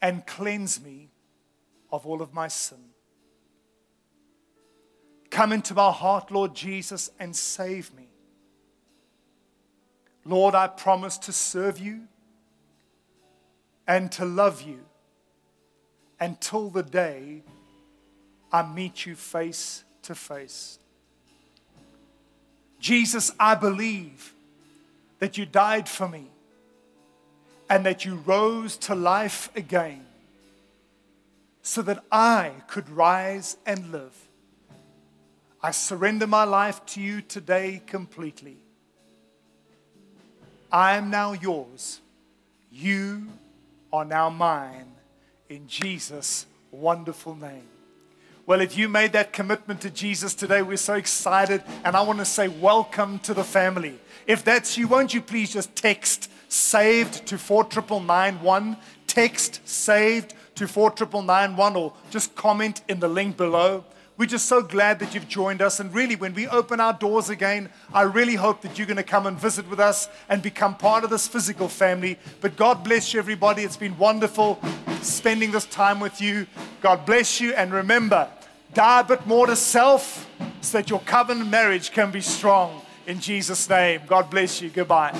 and 0.01 0.25
cleanse 0.25 0.81
me 0.83 1.11
of 1.91 2.05
all 2.05 2.21
of 2.21 2.33
my 2.33 2.47
sin. 2.47 2.92
Come 5.33 5.51
into 5.51 5.73
my 5.73 5.91
heart, 5.91 6.29
Lord 6.29 6.53
Jesus, 6.53 7.09
and 7.19 7.35
save 7.35 7.91
me. 7.95 8.07
Lord, 10.25 10.53
I 10.53 10.67
promise 10.67 11.17
to 11.17 11.33
serve 11.33 11.79
you 11.79 12.01
and 13.87 14.11
to 14.11 14.25
love 14.25 14.61
you 14.61 14.81
until 16.19 16.69
the 16.69 16.83
day 16.83 17.41
I 18.51 18.61
meet 18.61 19.07
you 19.07 19.15
face 19.15 19.83
to 20.03 20.13
face. 20.13 20.77
Jesus, 22.79 23.31
I 23.39 23.55
believe 23.55 24.35
that 25.17 25.35
you 25.35 25.47
died 25.47 25.89
for 25.89 26.07
me 26.07 26.27
and 27.71 27.83
that 27.87 28.05
you 28.05 28.21
rose 28.23 28.77
to 28.77 28.93
life 28.93 29.49
again 29.55 30.05
so 31.63 31.81
that 31.81 32.03
I 32.11 32.51
could 32.67 32.87
rise 32.87 33.57
and 33.65 33.91
live. 33.91 34.22
I 35.65 35.71
surrender 35.71 36.27
my 36.27 36.43
life 36.43 36.85
to 36.87 37.01
you 37.01 37.21
today 37.21 37.81
completely. 37.87 38.57
I 40.69 40.97
am 40.97 41.09
now 41.09 41.31
yours. 41.31 42.01
You 42.69 43.27
are 43.93 44.03
now 44.03 44.29
mine 44.29 44.91
in 45.47 45.65
Jesus' 45.67 46.47
wonderful 46.69 47.35
name. 47.35 47.63
Well, 48.45 48.59
if 48.59 48.77
you 48.77 48.89
made 48.89 49.13
that 49.13 49.31
commitment 49.31 49.79
to 49.81 49.89
Jesus 49.89 50.33
today, 50.33 50.61
we're 50.61 50.75
so 50.75 50.95
excited. 50.95 51.63
And 51.85 51.95
I 51.95 52.01
want 52.01 52.19
to 52.19 52.25
say, 52.25 52.49
welcome 52.49 53.19
to 53.19 53.33
the 53.33 53.45
family. 53.45 53.97
If 54.27 54.43
that's 54.43 54.77
you, 54.77 54.89
won't 54.89 55.13
you 55.13 55.21
please 55.21 55.53
just 55.53 55.73
text 55.77 56.29
saved 56.49 57.25
to 57.27 57.37
49991? 57.37 58.75
Text 59.07 59.65
saved 59.65 60.33
to 60.55 60.67
49991 60.67 61.75
or 61.77 61.93
just 62.09 62.35
comment 62.35 62.81
in 62.89 62.99
the 62.99 63.07
link 63.07 63.37
below. 63.37 63.85
We're 64.15 64.27
just 64.27 64.45
so 64.45 64.61
glad 64.61 64.99
that 64.99 65.15
you've 65.15 65.27
joined 65.27 65.61
us. 65.61 65.79
And 65.79 65.91
really, 65.93 66.15
when 66.15 66.35
we 66.35 66.47
open 66.47 66.79
our 66.79 66.93
doors 66.93 67.29
again, 67.29 67.69
I 67.91 68.03
really 68.03 68.35
hope 68.35 68.61
that 68.61 68.77
you're 68.77 68.85
going 68.85 68.97
to 68.97 69.03
come 69.03 69.25
and 69.25 69.37
visit 69.37 69.67
with 69.67 69.79
us 69.79 70.07
and 70.29 70.41
become 70.41 70.75
part 70.75 71.03
of 71.03 71.09
this 71.09 71.27
physical 71.27 71.67
family. 71.67 72.19
But 72.39 72.55
God 72.55 72.83
bless 72.83 73.13
you, 73.13 73.19
everybody. 73.19 73.63
It's 73.63 73.77
been 73.77 73.97
wonderful 73.97 74.59
spending 75.01 75.51
this 75.51 75.65
time 75.65 75.99
with 75.99 76.21
you. 76.21 76.45
God 76.81 77.07
bless 77.07 77.41
you. 77.41 77.53
And 77.55 77.73
remember, 77.73 78.29
die 78.75 78.99
a 78.99 79.03
bit 79.03 79.25
more 79.25 79.47
to 79.47 79.55
self 79.55 80.29
so 80.61 80.77
that 80.77 80.91
your 80.91 80.99
covenant 81.01 81.49
marriage 81.49 81.91
can 81.91 82.11
be 82.11 82.21
strong. 82.21 82.81
In 83.07 83.19
Jesus' 83.19 83.67
name, 83.67 84.01
God 84.07 84.29
bless 84.29 84.61
you. 84.61 84.69
Goodbye. 84.69 85.19